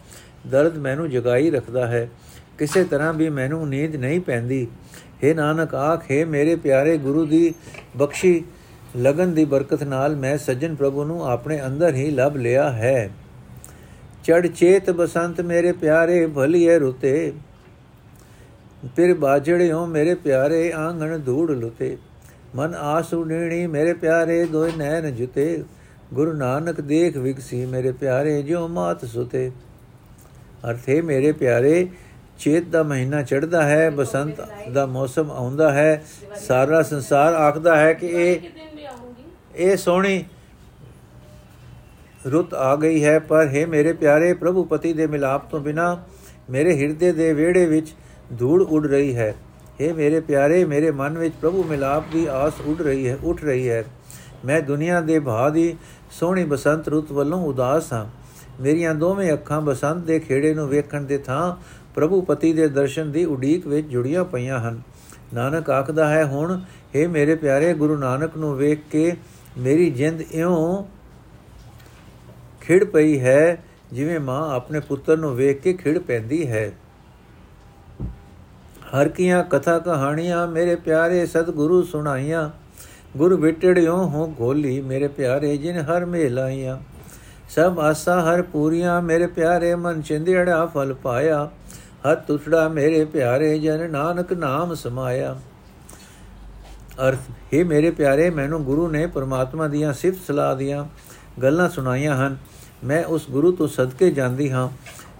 [0.46, 2.08] ਦਰਦ ਮੈਨੂੰ ਜਗਾਈ ਰੱਖਦਾ ਹੈ।
[2.58, 4.68] ਕਿਸੇ ਤਰ੍ਹਾਂ ਵੀ ਮੈਨੂੰ ਨੀਂਦ ਨਹੀਂ ਪੈਂਦੀ।
[5.24, 7.54] हे ਨਾਨਕ, ਆਖੇ ਮੇਰੇ ਪਿਆਰੇ ਗੁਰੂ ਦੀ
[7.96, 8.44] ਬਖਸ਼ੀ।
[8.96, 13.10] ਲਗਨ ਦੀ ਬਰਕਤ ਨਾਲ ਮੈਂ ਸੱਜਣ ਪ੍ਰਭੂ ਨੂੰ ਆਪਣੇ ਅੰਦਰ ਹੀ ਲਭ ਲਿਆ ਹੈ।
[14.24, 17.32] ਚੜ ਚੇਤ ਬਸੰਤ ਮੇਰੇ ਪਿਆਰੇ, ਭਲੀਏ ਰੁਤੇ।
[18.96, 21.98] ਫਿਰ ਬਾਜੜਿਓ ਮੇਰੇ ਪਿਆਰੇ ਆਂਗਣ ਧੂੜ ਲੁਤੇ।
[22.54, 25.64] ਮਨ ਆਸ ਉਡਣੀ ਮੇਰੇ ਪਿਆਰੇ, ਦੋਇ ਨੈਣ ਜੁਤੇ।
[26.14, 29.50] ਗੁਰੂ ਨਾਨਕ, ਦੇਖ ਵਿਗਸੀ ਮੇਰੇ ਪਿਆਰੇ, ਜਿਉ ਮਾਤ ਸੁਤੇ।
[30.70, 31.88] ਅਰਥੇ ਮੇਰੇ ਪਿਆਰੇ
[32.38, 34.40] ਚੇਤ ਦਾ ਮਹੀਨਾ ਚੜਦਾ ਹੈ, ਬਸੰਤ
[34.72, 36.04] ਦਾ ਮੌਸਮ ਆਉਂਦਾ ਹੈ,
[36.36, 38.40] ਸਾਰਾ ਸੰਸਾਰ ਆਖਦਾ ਹੈ ਕਿ ਇਹ
[39.56, 40.24] ਇਹ ਸੋਹਣੀ
[42.30, 46.04] ਰੁੱਤ ਆ ਗਈ ਹੈ, ਪਰ ਹੈ ਮੇਰੇ ਪਿਆਰੇ ਪ੍ਰਭੂ ਪਤੀ ਦੇ ਮਿਲਾਪ ਤੋਂ ਬਿਨਾ
[46.50, 47.94] ਮੇਰੇ ਹਿਰਦੇ ਦੇ ਵਿਹੜੇ ਵਿੱਚ
[48.38, 49.34] ਧੂੜ ਉੱਡ ਰਹੀ ਹੈ।
[49.80, 53.68] हे ਮੇਰੇ ਪਿਆਰੇ, ਮੇਰੇ ਮਨ ਵਿੱਚ ਪ੍ਰਭੂ ਮਿਲਾਪ ਦੀ ਆਸ ਉੱਡ ਰਹੀ ਹੈ, ਉੱਠ ਰਹੀ
[53.68, 53.84] ਹੈ।
[54.44, 55.76] ਮੈਂ ਦੁਨੀਆ ਦੇ ਭਾਅ ਦੀ
[56.10, 58.06] ਸੋਹਣੀ ਬਸੰਤ ਰੁੱਤ ਵੱਲੋਂ ਉਦਾਸ ਹਾਂ।
[58.60, 61.56] ਮੇਰੀਆਂ ਦੋਵੇਂ ਅੱਖਾਂ ਬਸੰਤ ਦੇ ਖੇੜੇ ਨੂੰ ਵੇਖਣ ਦੇ ਥਾਂ
[61.98, 64.80] ਪ੍ਰਭੂ ਪਤੀ ਦੇ ਦਰਸ਼ਨ ਦੀ ਉਡੀਕ ਵਿੱਚ ਜੁੜੀਆਂ ਪਈਆਂ ਹਨ।
[65.34, 66.60] ਨਾਨਕ ਆਖਦਾ ਹੈ, ਹੁਣ
[66.96, 69.16] हे ਮੇਰੇ ਪਿਆਰੇ ਗੁਰੂ ਨਾਨਕ ਨੂੰ ਵੇਖ ਕੇ
[69.58, 70.84] ਮੇਰੀ ਜਿੰਦ ਇਉਂ
[72.60, 76.72] ਖਿੜ ਪਈ ਹੈ, ਜਿਵੇਂ ਮਾਂ ਆਪਣੇ ਪੁੱਤਰ ਨੂੰ ਵੇਖ ਕੇ ਖਿੜ ਪੈਂਦੀ ਹੈ।
[78.94, 82.50] ਹਰ ਕੀਆਂ ਕਥਾ ਕਹਾਣੀਆਂ ਮੇਰੇ ਪਿਆਰੇ ਸਤਿਗੁਰੂ ਸੁਣਾਈਆਂ।
[83.16, 86.78] ਗੁਰ ਵਿਟੜਿਓ ਹੋ ਗੋਲੀ ਮੇਰੇ ਪਿਆਰੇ ਜਿਨ ਹਰ ਮੇਲਾਈਆਂ
[87.50, 91.48] ਸਭ ਆਸਾ ਹਰ ਪੂਰੀਆਂ ਮੇਰੇ ਪਿਆਰੇ ਮਨ ਚਿੰਦੜਾ ਫਲ ਪਾਇਆ।
[92.06, 95.40] ਹੱਥ ਉਠੜਾ ਮੇਰੇ ਪਿਆਰੇ ਜਨ ਨਾਨਕ ਨਾਮ ਸਮਾਇਆ।
[97.08, 97.18] ਅਰਥ,
[97.54, 100.84] ਹੈ ਮੇਰੇ ਪਿਆਰੇ, ਮੈਨੂੰ ਗੁਰੂ ਨੇ ਪਰਮਾਤਮਾ ਦੀਆਂ ਸਿਫਤ ਸਲਾਹ ਦੀਆਂ
[101.42, 102.36] ਗੱਲਾਂ ਸੁਣਾਈਆਂ ਹਨ।
[102.84, 104.68] ਮੈਂ ਉਸ ਗੁਰੂ ਤੋਂ ਸਦਕੇ ਜਾਂਦੀ ਹਾਂ,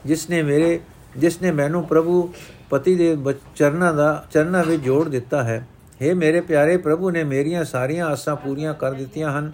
[0.07, 0.81] ਜਿਸ ਨੇ ਮੇਰੇ,
[1.17, 2.35] ਜਿਸ ਨੇ ਮੈਨੂੰ ਪ੍ਰਭੂ
[2.71, 3.17] ਪਤੀ ਦੇ
[3.57, 5.67] ਚਰਨਾਂ ਦਾ, ਚਰਨਾਂ ਵਿੱਚ ਜੋੜ ਦਿੱਤਾ ਹੈ।
[6.03, 9.53] हे ਮੇਰੇ ਪਿਆਰੇ, ਪ੍ਰਭੂ ਨੇ ਮੇਰੀਆਂ ਸਾਰੀਆਂ ਆਸਾਂ ਪੂਰੀਆਂ ਕਰ ਦਿੱਤੀਆਂ ਹਨ।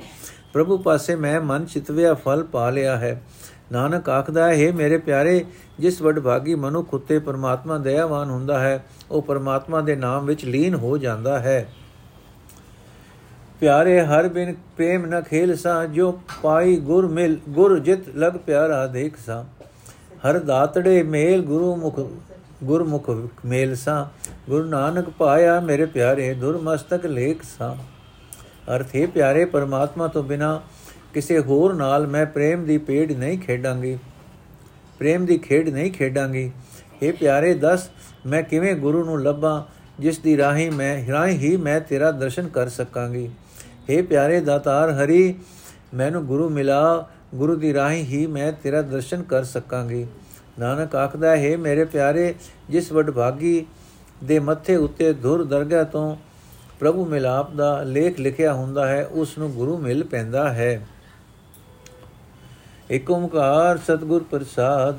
[0.52, 3.22] ਪ੍ਰਭੂ ਪਾਸੇ ਮੈਂ ਮਨ ਚਿਤਵਿਆ ਫਲ ਪਾ ਲਿਆ ਹੈ।
[3.72, 5.44] ਨਾਨਕ ਆਖਦਾ ਹੈ ਮੇਰੇ ਪਿਆਰੇ,
[5.78, 10.98] ਜਿਸ ਵਡਭਾਗੀ ਮਨੁੱਖ ਉਤੇ ਪਰਮਾਤਮਾ ਦਇਆਵਾਨ ਹੁੰਦਾ ਹੈ, ਉਹ ਪਰਮਾਤਮਾ ਦੇ ਨਾਮ ਵਿੱਚ ਲੀਨ ਹੋ
[10.98, 11.68] ਜਾਂਦਾ ਹੈ।
[13.60, 18.86] ਪਿਆਰੇ, ਹਰ ਬਿਨ ਪ੍ਰੇਮ ਨ ਖੇਲ ਸਾ, ਜੋ ਪਾਈ ਗੁਰ ਮਿਲ, ਗੁਰ ਜਿਤ ਲਗ ਪਿਆਰਾ
[18.86, 19.44] ਦੇਖ ਸਾ।
[20.28, 22.00] ਹਰ ਦਾਤੜੇ ਮੇਲ ਗੁਰੂ ਮੁਖ
[22.64, 23.10] ਗੁਰਮੁਖ
[23.44, 24.08] ਮੇਲ ਸਾ।
[24.50, 27.76] ਗੁਰੂ ਨਾਨਕ ਪਾਇਆ ਮੇਰੇ ਪਿਆਰੇ, ਦੁਰਮਸਤਕ ਲੇਖ ਸਾ।
[28.76, 30.60] ਅਰਥੇ ਪਿਆਰੇ, ਪਰਮਾਤਮਾ ਤੋਂ ਬਿਨਾ
[31.14, 33.98] ਕਿਸੇ ਹੋਰ ਨਾਲ ਮੈਂ ਪ੍ਰੇਮ ਦੀ ਪੇੜ ਨਹੀਂ ਖੇਡਾਂਗੀ।
[34.98, 36.52] ਪ੍ਰੇਮ ਦੀ ਖੇਡ ਨਹੀਂ ਖੇਡਾਂਗੀ।
[37.02, 37.90] ਇਹ ਪਿਆਰੇ, ਦੱਸ
[38.26, 39.62] ਮੈਂ ਕਿਵੇਂ ਗੁਰੂ ਨੂੰ ਲੱਭਾਂ,
[40.00, 43.30] ਜਿਸ ਦੀ ਰਾਹੀ ਮੈਂ, ਰਾਹੀ ਹੀ ਮੈਂ ਤੇਰਾ ਦਰਸ਼ਨ ਕਰ ਸਕਾਂਗੀ।
[43.90, 45.34] हे ਪਿਆਰੇ ਦਾਤਾਰ ਹਰੀ,
[45.94, 50.06] ਮੈਨੂੰ ਗੁਰੂ ਮਿਲਾ, ਗੁਰੂ ਦੀ ਰਾਹੀ ਹੀ ਮੈਂ ਤੇਰਾ ਦਰਸ਼ਨ ਕਰ ਸਕਾਂਗੀ।
[50.58, 52.34] ਨਾਨਕ ਆਖਦਾ ਹੈ ਮੇਰੇ ਪਿਆਰੇ,
[52.70, 53.66] ਜਿਸ ਵਡਭਾਗੀ
[54.24, 56.16] ਦੇ ਮੱਥੇ ਉੱਤੇ ਧੁਰ ਦਰਗਾਹ ਤੋਂ
[56.80, 60.86] ਪ੍ਰਭੂ ਮਿਲਾਪ ਦਾ ਲੇਖ ਲਿਖਿਆ ਹੁੰਦਾ ਹੈ, ਉਸ ਨੂੰ ਗੁਰੂ ਮਿਲ ਪੈਂਦਾ ਹੈ।
[62.90, 64.96] ਏਕ ਓੰਕਾਰ ਸਤਗੁਰ ਪ੍ਰਸਾਦ।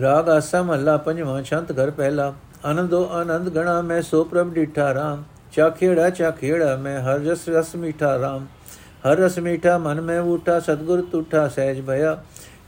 [0.00, 5.24] ਰਾਗ ਆਸਾ ਮਹੱਲਾ ਪੰਜਵਾਂ, ਛੰਤ ਘਰ ਪਹਿਲਾ। ਆਨੰਦੋ ਆਨੰਦ ਗਣਾ ਮੈਂ ਸੋ ਪ੍ਰਭ ਡੀਠਾ ਰਾਮ।
[5.52, 8.46] ਚਾਖੇੜਾ ਚਾਖੇੜਾ ਮੈਂ ਹਰ ਰਸ ਰਸ ਮੀਠਾ ਰਾਮ।
[9.06, 12.22] ਹਰ ਰਸ ਮੀਠਾ ਮਨ ਮੈਂ ਉਠਾ ਸਤਗੁਰ ਟੂਠਾ ਸਹਿਜ ਭਇਆ।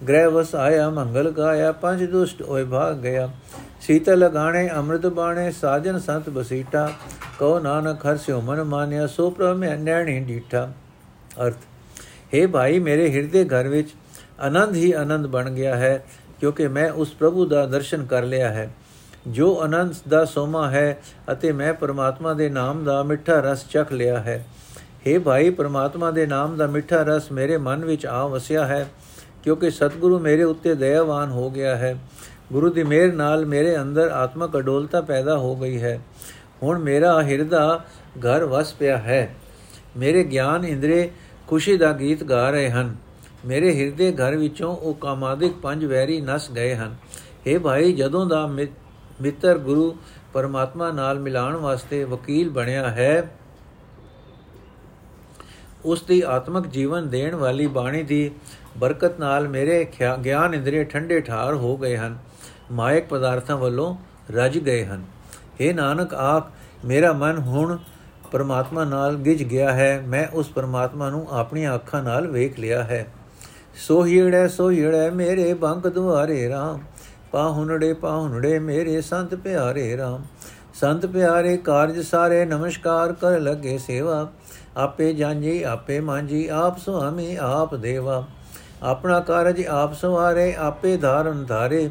[0.09, 3.31] ਗ੍ਰਹਿ ਵਸ ਆਇਆ, ਮੰਗਲ ਗਾਇਆ, ਪੰਜ ਦੁਸ਼ਟ ਹੋਏ ਭਾਗ ਗਿਆ।
[3.81, 6.91] ਸੀਤਲ ਲਗਾਣੇ, ਅੰਮ੍ਰਿਤ ਬਾਣੇ, ਸਾਜਨ ਸੰਤ ਬਸੀਟਾ।
[7.39, 10.73] ਕਉ ਨਾਨਕ ਹਰ ਸਿਉ ਮਨ ਮਾਨਿਆ, ਸੋ ਪ੍ਰਭ ਮੈਂ ਨੈਣੀ ਡੀਠਾ।
[11.47, 11.57] ਅਰਥ
[12.35, 13.91] हे ਭਾਈ, ਮੇਰੇ ਹਿਰਦੇ ਘਰ ਵਿੱਚ
[14.41, 16.05] ਆਨੰਦ ਹੀ ਆਨੰਦ ਬਣ ਗਿਆ ਹੈ,
[16.41, 18.71] ਕਿਉਂਕਿ ਮੈਂ ਉਸ ਪ੍ਰਭੂ ਦਾ ਦਰਸ਼ਨ ਕਰ ਲਿਆ ਹੈ।
[19.29, 20.99] ਜੋ ਆਨੰਦ ਦਾ ਸੋਮਾ ਹੈ
[21.33, 24.47] ਅਤੇ ਮੈਂ ਪਰਮਾਤਮਾ ਦੇ ਨਾਮ ਦਾ ਮਿੱਠਾ ਰਸ ਚਖ ਲਿਆ ਹੈ।
[25.07, 28.87] हे ਭਾਈ, ਪਰਮਾਤਮਾ ਦੇ ਨਾਮ ਦਾ ਮਿੱਠਾ ਰਸ ਮੇਰੇ ਮਨ ਵਿੱਚ ਆ ਵਸਿਆ ਹੈ,
[29.43, 31.99] ਕਿਉਂਕਿ ਸਤਿਗੁਰੂ ਮੇਰੇ ਉੱਤੇ ਦਇਆਵਾਨ ਹੋ ਗਿਆ ਹੈ।
[32.53, 36.01] ਗੁਰੂ ਦੀ ਮਿਹਰ ਨਾਲ ਮੇਰੇ ਅੰਦਰ ਆਤਮਕ ਅਡੋਲਤਾ ਪੈਦਾ ਹੋ ਗਈ ਹੈ।
[36.63, 37.85] ਹੁਣ ਮੇਰਾ ਹਿਰਦਾ
[38.19, 39.35] ਘਰ ਵਸ ਪਿਆ ਹੈ।
[39.97, 41.11] ਮੇਰੇ ਗਿਆਨ ਇੰਦਰੇ
[41.47, 42.95] ਖੁਸ਼ੀ ਦਾ ਗੀਤ ਗਾ ਰਹੇ ਹਨ।
[43.47, 46.97] ਮੇਰੇ ਹਿਰਦੇ ਘਰ ਵਿੱਚੋਂ ਉਹ ਕਾਮਾਦਿਕ ਪੰਜ ਵੈਰੀ ਨਸ ਗਏ ਹਨ।
[47.47, 49.97] हे ਭਾਈ, ਜਦੋਂ ਦਾ ਮਿੱਤਰ ਗੁਰੂ
[50.33, 53.31] ਪਰਮਾਤਮਾ ਨਾਲ ਮਿਲਾਣ ਵਾਸਤੇ ਵਕੀਲ ਬਣਿਆ ਹੈ,
[55.85, 58.31] ਉਸ ਦੀ ਆਤਮਿਕ ਜੀਵਨ ਦੇਣ ਵਾਲੀ ਬਾਣੀ ਦੀ
[58.79, 59.87] ਬਰਕਤ ਨਾਲ ਮੇਰੇ
[60.25, 62.19] ਗਿਆਨ ਇੰਦਰੀ ਠੰਡੇ ਠਾਰ ਹੋ ਗਏ ਹਨ।
[62.73, 63.95] ਮਾਇਕ ਪਦਾਰਥਾਂ ਵੱਲੋਂ
[64.33, 65.05] ਰਜ ਗਏ ਹਨ।
[65.61, 66.51] हे ਨਾਨਕ ਆਖ
[66.85, 67.77] ਮੇਰਾ ਮਨ ਹੁਣ
[68.35, 73.07] ਪਰਮਾਤਮਾ ਨਾਲ ਗਿਜ ਗਿਆ ਹੈ, ਮੈਂ ਉਸ ਪਰਮਾਤਮਾ ਨੂੰ ਆਪਣੀਆਂ ਅੱਖਾਂ ਨਾਲ ਵੇਖ ਲਿਆ ਹੈ।
[73.79, 76.81] ਸੋ ਹੀੜੇ ਸੋ ਹੀੜੇ ਮੇਰੇ ਬੰਕ ਦੁਆਰੇ RAM
[77.33, 80.23] ਪਾਹੁਨੜੇ ਪਾਹੁਨੜੇ ਮੇਰੇ ਸੰਤ ਪਿਆਰੇ RAM
[80.75, 84.27] ਸੰਤ ਪਿਆਰੇ ਕਾਰਜ ਸਾਰੇ ਨਮਸਕਾਰ ਕਰ ਲਗੇ ਸੇਵਾ,
[84.77, 88.25] ਆਪੇ ਜਾਂਜੀ ਆਪੇ ਮਾਂਜੀ, ਆਪ ਸੁਆਮੀ, ਆਪ ਦੇਵਾ।
[88.83, 91.89] ਆਪਣਾ ਕਾਰਜ ਆਪ ਸਵਾਰੇ, ਆਪੇ ਧਾਰਨ ਧਾਰੇ,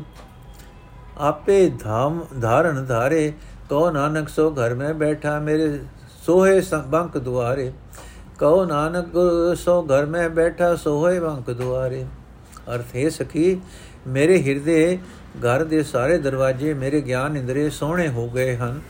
[1.21, 3.31] ਆਪੇ ਧਾਮ ਧਾਰਨ ਧਾਰੇ।
[3.69, 5.79] ਕੋ ਨਾਨਕ ਸੋ ਘਰ ਮੈਂ ਬੈਠਾ, ਮੇਰੇ
[6.25, 7.71] ਸੋਹੇ ਬੰਕ ਦੁਆਰੇ,
[8.39, 9.17] ਕਹੋ ਨਾਨਕ
[9.57, 12.03] ਸੋ ਘਰ ਮੈਂ ਬੈਠਾ ਸੋਹੇ ਬੰਕ ਦੁਆਰੇ।
[12.75, 13.59] ਅਰਥ ਹੈ ਸਖੀ,
[14.07, 14.97] ਮੇਰੇ ਹਿਰਦੇ
[15.45, 18.81] ਘਰ ਦੇ ਸਾਰੇ ਦਰਵਾਜ਼ੇ ਮੇਰੇ ਗਿਆਨ ਇੰਦਰੀ ਸੋਹਣੇ ਹੋ ਗਏ ਹਨ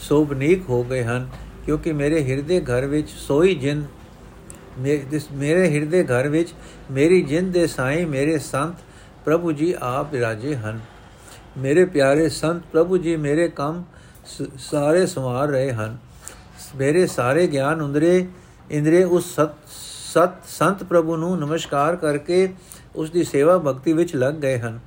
[0.00, 1.28] ਸੋਭਨੀਕ ਹੋ ਗਏ ਹਨ,
[1.66, 3.84] ਕਿਉਂਕਿ ਮੇਰੇ ਹਿਰਦੇ ਘਰ ਵਿੱਚ ਸੋਈ ਜਿੰਦ
[5.32, 6.52] ਮੇਰੇ ਹਿਰਦੇ ਘਰ ਵਿੱਚ
[6.90, 8.74] ਮੇਰੀ ਜਿੰਦ ਦੇ ਸਾਈਂ ਮੇਰੇ ਸੰਤ
[9.24, 10.78] ਪ੍ਰਭੂ ਜੀ ਆਪ ਵਿਰਾਜੇ ਹਨ।
[11.58, 13.82] ਮੇਰੇ ਪਿਆਰੇ ਸੰਤ ਪ੍ਰਭੂ ਜੀ ਮੇਰੇ ਕੰਮ
[14.60, 15.96] ਸਾਰੇ ਸੰਵਾਰ ਰਹੇ ਹਨ।
[16.76, 18.26] ਮੇਰੇ ਸਾਰੇ ਗਿਆਨ ਉਂਦਰੇ
[18.70, 19.50] ਇੰਦਰੇ, ਉਸ ਸਤ
[20.14, 22.48] ਸਤ, ਸੰਤ ਪ੍ਰਭੂ ਨੂੰ ਨਮਸਕਾਰ ਕਰਕੇ
[22.96, 24.78] ਉਸ ਦੀ ਸੇਵਾ ਭਗਤੀ ਵਿੱਚ ਲੱਗ ਗਏ ਹਨ।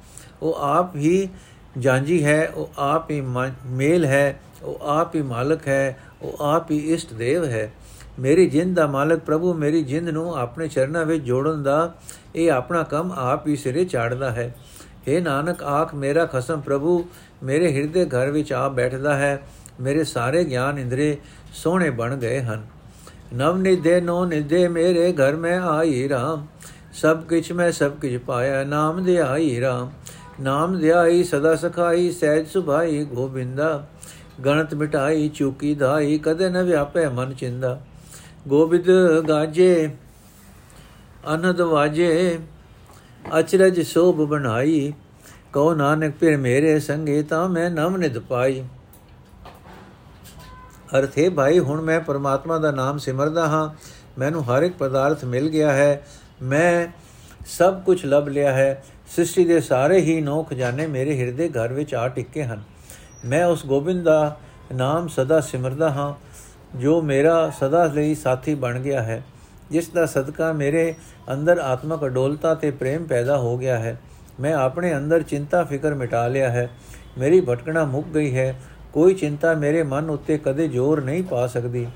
[0.42, 1.30] ਉਹ ਆਪ ਹੀ
[1.78, 3.22] ਜਾਂਜੀ ਹੈ, ਉਹ ਆਪ ਹੀ
[3.66, 7.74] ਮੇਲ ਹੈ, ਉਹ ਆਪ ਹੀ ਮਾਲਕ ਹੈ, ਉਹ ਆਪ ਹੀ ਇਸ਼ਟ ਦੇਵ ਹੈ।
[8.20, 11.94] ਮੇਰੀ ਜਿੰਦ ਦਾ ਮਾਲਕ ਪ੍ਰਭੂ ਮੇਰੀ ਜਿੰਦ ਨੂੰ ਆਪਣੇ ਚਰਨਾਂ ਵਿੱਚ ਜੋੜਨ ਦਾ,
[12.36, 14.56] ਇਹ ਆਪਣਾ ਕੰਮ ਆਪ ਹੀ ਸਿਰੇ ਚਾੜਦਾ ਹੈ।
[15.08, 17.06] हे ਨਾਨਕ, ਆਖ ਮੇਰਾ ਖਸਮ ਪ੍ਰਭੂ,
[17.44, 19.44] ਮੇਰੇ ਹਿਰਦੇ ਘਰ ਵਿੱਚ ਆ ਬੈਠਦਾ ਹੈ।
[19.82, 21.18] ਮੇਰੇ ਸਾਰੇ ਗਿਆਨ ਇੰਦਰੇ
[21.54, 22.66] ਸੋਹਣੇ ਬਣ ਗਏ ਹਨ।
[23.34, 26.48] ਨਵ ਨਿਦੇ ਨੋ ਨਿਦੇ ਮੇਰੇ ਘਰ ਮੈਂ ਆਈ ਰਾਮ।
[26.94, 29.92] ਸਭ ਕਿਛ ਮੈਂ ਸਭ ਕਿਛ ਪਾਇਆ, ਨਾਮ ਦੇ ਆਈ ਰਾਮ।
[30.42, 33.88] ਨਾਮ ਧਿਆਈ ਸਦਾ ਸਖਾਈ, ਸਹਿਜ ਸੁਭਾਈ ਗੋਬਿੰਦਾ।
[34.46, 37.82] ਗਣਤ ਮਿਟਾਈ, ਚੂਕੀ ਧਾਈ, ਕਦੇ ਨ ਵਿਆਪੈ ਮਨ ਚਿੰਦਾ।
[38.48, 38.86] ਗੋਬਿੰਦ
[39.30, 39.90] ਗਾਜੇ,
[41.34, 42.40] ਅਨੰਦ ਵਾਜੇ,
[43.40, 44.94] ਅਚਰਜ ਸੋਭ ਬਣਾਈ।
[45.54, 48.64] ਕਉ ਨਾਨਕ, ਫਿਰ ਮੇਰੇ ਸੰਗੇ ਤਾਂ ਮੈਂ ਨਮ ਨਿਦ ਪਾਈ।
[50.98, 53.70] ਅਰਥ ਹੈ ਭਾਈ, ਹੁਣ ਮੈਂ ਪਰਮਾਤਮਾ ਦਾ ਨਾਮ ਸਿਮਰਦਾ ਹਾਂ,
[54.18, 56.04] ਮੈਨੂੰ ਹਰ ਇੱਕ ਪਦਾਰਥ ਮਿਲ ਗਿਆ ਹੈ,
[56.42, 56.88] ਮੈਂ
[57.48, 61.96] ਸਭ ਕੁਝ ਲੱਭ ਲਿਆ ਹੈ, ਸ੍ਰਿਸ਼ਟੀ ਦੇ ਸਾਰੇ ਹੀ ਨੌ ਖਜ਼ਾਨੇ ਮੇਰੇ ਹਿਰਦੇ ਘਰ ਵਿੱਚ
[61.96, 62.62] ਆ ਟਿੱਕੇ ਹਨ।
[63.26, 64.38] ਮੈਂ ਉਸ ਗੋਬਿੰਦ ਦਾ
[64.74, 66.14] ਨਾਮ ਸਦਾ ਸਿਮਰਦਾ ਹਾਂ,
[66.78, 69.24] ਜੋ ਮੇਰਾ ਸਦਾ ਲਈ ਸਾਥੀ ਬਣ ਗਿਆ ਹੈ,
[69.72, 70.94] ਜਿਸ ਦਾ ਸਦਕਾ ਮੇਰੇ
[71.34, 73.98] ਅੰਦਰ ਆਤਮਕ ਅਡੋਲਤਾ ਤੇ ਪ੍ਰੇਮ ਪੈਦਾ ਹੋ ਗਿਆ ਹੈ।
[74.40, 76.70] ਮੈਂ ਆਪਣੇ ਅੰਦਰ ਚਿੰਤਾ ਫਿਕਰ ਮਿਟਾ ਲਿਆ ਹੈ,
[77.18, 78.56] ਮੇਰੀ ਭਟਕਣਾ ਮੁੱਕ ਗਈ ਹੈ
[78.94, 81.88] ਕੋਈ ਚਿੰਤਾ ਮੇਰੇ ਮਨ ਉੱਤੇ ਕਦੇ ਜ਼ੋਰ ਨਹੀਂ ਪਾ ਸਕਦੀ।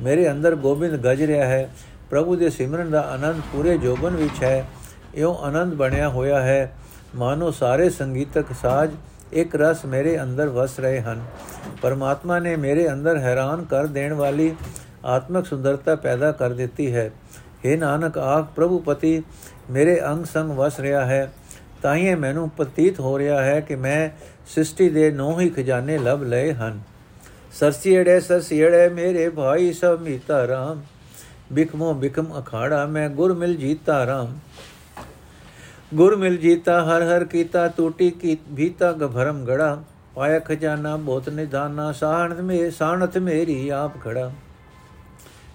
[0.00, 1.70] ਮੇਰੇ ਅੰਦਰ ਗੋਬਿੰਦ ਗਜ ਰਿਹਾ ਹੈ।
[2.10, 4.66] ਪ੍ਰਭੂ ਦੇ ਸਿਮਰਨ ਦਾ ਆਨੰਦ ਪੂਰੇ ਜੋਬਨ ਵਿੱਚ ਹੈ।
[5.14, 6.72] ਇਉਂ ਆਨੰਦ ਬਣਿਆ ਹੋਇਆ ਹੈ।
[7.16, 8.94] ਮਾਨੋ ਸਾਰੇ ਸੰਗੀਤਕ ਸਾਜ਼
[9.32, 11.24] ਇੱਕ ਰਸ ਮੇਰੇ ਅੰਦਰ ਵਸ ਰਹੇ ਹਨ।
[11.82, 14.54] ਪਰਮਾਤਮਾ ਨੇ ਮੇਰੇ ਅੰਦਰ ਹੈਰਾਨ ਕਰ ਦੇਣ ਵਾਲੀ
[15.04, 19.22] ਆਤਮਿਕ ਸੁੰਦਰਤਾ ਪੈਦਾ ਕਰ ਦਿੱਤੀ ਹੈ। हे ਨਾਨਕ ਆਖ ਪ੍ਰਭੂ ਪਤੀ,
[19.70, 21.32] ਮੇਰੇ ਅੰਗ ਸੰਗ ਵਸ ਰਿਹਾ ਹੈ।
[21.82, 24.10] ਤਾਂ ਹੀ ਮੈਨੂੰ ਪ੍ਰਤੀਤ ਹੋ ਰਿਹਾ ਹੈ ਕਿ ਮੈਂ
[24.46, 26.80] ਸ੍ਰਿਸ਼ਟੀ ਦੇ ਨੌ ਹੀ ਖਜ਼ਾਨੇ ਲਭ ਲਏ ਹਨ।
[27.52, 30.82] ਸਰਸੀੜੇ ਸਰਸੀੜੇ ਮੇਰੇ ਭਾਈ ਸਭ ਮੀਤਾ ਰਾਮ।
[31.52, 34.38] ਬਿਕਮੋ ਬਿਕਮ ਅਖਾੜਾ, ਮੈਂ ਗੁਰ ਮਿਲ ਜੀਤਾ ਰਾਮ।
[35.94, 39.82] ਗੁਰ ਮਿਲ ਜੀਤਾ, ਹਰ ਹਰ ਕੀਤਾ ਟੂਟੀ ਕੀ ਭੀਤਾ ਗਭਰਮ ਗੜਾ।
[40.14, 44.32] ਪਾਇਆ ਖਜ਼ਾਨਾ ਬਹੁਤ ਨਿਧਾਨਾ ਸਾਹਣਤ ਮੇ, ਸਾਣਤ ਮੇਰੀ ਆਪ ਖੜਾ।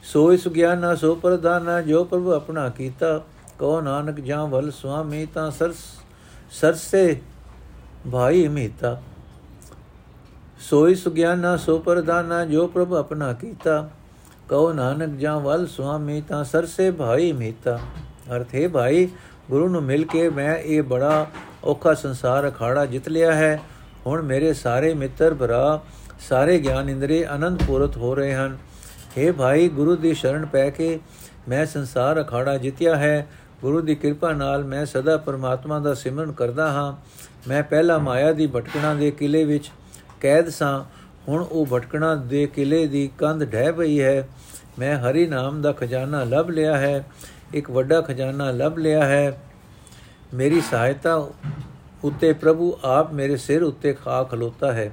[0.03, 3.23] ਸੋਇ ਸੁਗਿਆਨਾ, ਸੋ ਪ੍ਰਦਾਨਾ ਜੋ ਪ੍ਰਭੂ ਆਪਣਾ ਕੀਤਾ।
[3.59, 5.75] ਕੋ ਨਾਨਕ ਜਾਂ ਵਲ ਸੁਆਮੀ, ਤਾਂ ਸਰਸ
[6.51, 7.21] ਸਰਸੇ
[8.11, 9.01] ਭਾਈ ਮੀਤਾ
[10.59, 13.89] ਸੋਈ ਸੁਗਿਆਨਾ ਸੋ ਪ੍ਰਦਾਨਾ ਜੋ ਪ੍ਰਭ ਆਪਣਾ ਕੀਤਾ।
[14.49, 17.79] ਕਉ ਨਾਨਕ ਜਾਂ ਵਲ ਸੁਆਮੀ, ਤਾਂ ਸਰਸੇ ਭਾਈ ਮੀਤਾ
[18.35, 19.09] ਅਰਥ ਹੈ ਭਾਈ,
[19.49, 21.27] ਗੁਰੂ ਨੂੰ ਮਿਲ ਕੇ ਮੈਂ ਇਹ ਬੜਾ
[21.63, 23.61] ਔਖਾ ਸੰਸਾਰ ਅਖਾੜਾ ਜਿੱਤ ਲਿਆ ਹੈ।
[24.07, 25.81] ਹੁਣ ਮੇਰੇ ਸਾਰੇ ਮਿੱਤਰ ਭਰਾ,
[26.19, 28.57] ਸਾਰੇ ਗਿਆਨ ਇੰਦਰੀ ਆਨੰਦ ਪੂਰਤ ਹੋ ਰਹੇ ਹਨ।
[29.17, 30.99] हे ਭਾਈ, ਗੁਰੂ ਦੀ ਸ਼ਰਨ ਪੈ ਕੇ
[31.49, 33.27] ਮੈਂ ਸੰਸਾਰ ਅਖਾੜਾ ਜਿੱਤਿਆ ਹੈ।
[33.61, 36.93] ਗੁਰੂ ਦੀ ਕਿਰਪਾ ਨਾਲ ਮੈਂ ਸਦਾ ਪਰਮਾਤਮਾ ਦਾ ਸਿਮਰਨ ਕਰਦਾ ਹਾਂ।
[37.49, 39.69] ਮੈਂ ਪਹਿਲਾ ਮਾਇਆ ਦੀ ਭਟਕਣਾ ਦੇ ਕਿਲੇ ਵਿੱਚ
[40.21, 40.83] ਕੈਦ ਸਾਂ,
[41.27, 44.27] ਹੁਣ ਉਹ ਭਟਕਣਾ ਦੇ ਕਿਲੇ ਦੀ ਕੰਧ ਢਹਿ ਪਈ ਹੈ।
[44.79, 47.05] ਮੈਂ ਹਰੀ ਨਾਮ ਦਾ ਖਜ਼ਾਨਾ ਲੱਭ ਲਿਆ ਹੈ,
[47.53, 49.41] ਇੱਕ ਵੱਡਾ ਖਜ਼ਾਨਾ ਲੱਭ ਲਿਆ ਹੈ।
[50.33, 51.15] ਮੇਰੀ ਸਹਾਇਤਾ
[52.03, 54.91] ਉੱਤੇ ਪ੍ਰਭੂ ਆਪ ਮੇਰੇ ਸਿਰ ਉੱਤੇ ਖਾ ਖਲੋਤਾ ਹੈ।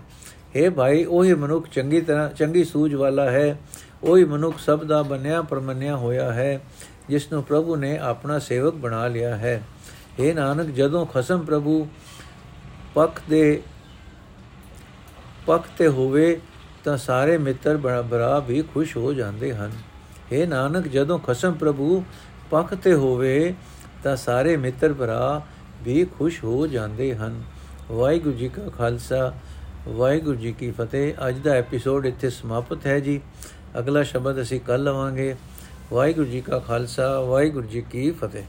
[0.57, 3.59] हे ਭਾਈ, ਉਹੀ ਮਨੁੱਖ ਚੰਗੀ ਤਰ੍ਹਾਂ, ਚੰਗੀ ਸੂਝ ਵਾਲਾ ਹੈ।
[4.03, 6.61] ਉਹੀ ਮਨੁੱਖ ਸਭ ਦਾ ਬਣਿਆ ਪਰਮੰਨਿਆ ਹੋਇਆ ਹੈ
[7.09, 9.63] ਜਿਸ ਨੂੰ ਪ੍ਰਭੂ ਨੇ ਆਪਣਾ ਸੇਵਕ ਬਣਾ ਲਿਆ ਹੈ।
[10.21, 11.87] हे ਨਾਨਕ, ਜਦੋਂ ਖਸਮ ਪ੍ਰਭੂ
[12.97, 13.63] ਪੱਖ ਦੇ,
[15.47, 16.41] ਪੱਖ ਤੇ ਹੋਵੇ
[16.85, 19.73] ਤਾਂ ਸਾਰੇ ਮਿੱਤਰ ਬਰਾ ਵੀ ਖੁਸ਼ ਹੋ ਜਾਂਦੇ ਹਨ।
[20.33, 22.05] हे ਨਾਨਕ, ਜਦੋਂ ਖਸਮ ਪ੍ਰਭੂ
[22.51, 23.55] ਪੱਖ ਤੇ ਹੋਵੇ
[24.05, 25.43] ਤਾਂ ਸਾਰੇ ਮਿੱਤਰ ਭਰਾ
[25.83, 27.43] ਵੀ ਖੁਸ਼ ਹੋ ਜਾਂਦੇ ਹਨ।
[27.93, 29.35] ਵਾਹਿਗੁਰੂ ਜੀ ਕਾ ਖਾਲਸਾ,
[29.89, 33.21] ਵਾਹਿਗੁਰੂ ਜੀ ਕੀ ਫਤਿਹ। ਅੱਜ ਦਾ ਐਪੀਸੋਡ ਇੱਥੇ ਸਮਾਪਤ ਹੈ ਜੀ।
[33.79, 35.37] ਅਗਲਾ ਸ਼ਬਦ ਅਸੀਂ ਕੱਲ ਲਵਾਂਗੇ।
[35.93, 38.43] ਵਾਹਿਗੁਰੂ ਜੀ ਕਾ ਖਾਲਸਾ, ਵਾਹਿਗੁਰੂ ਜੀ ਕੀ ਫਤਿਹ।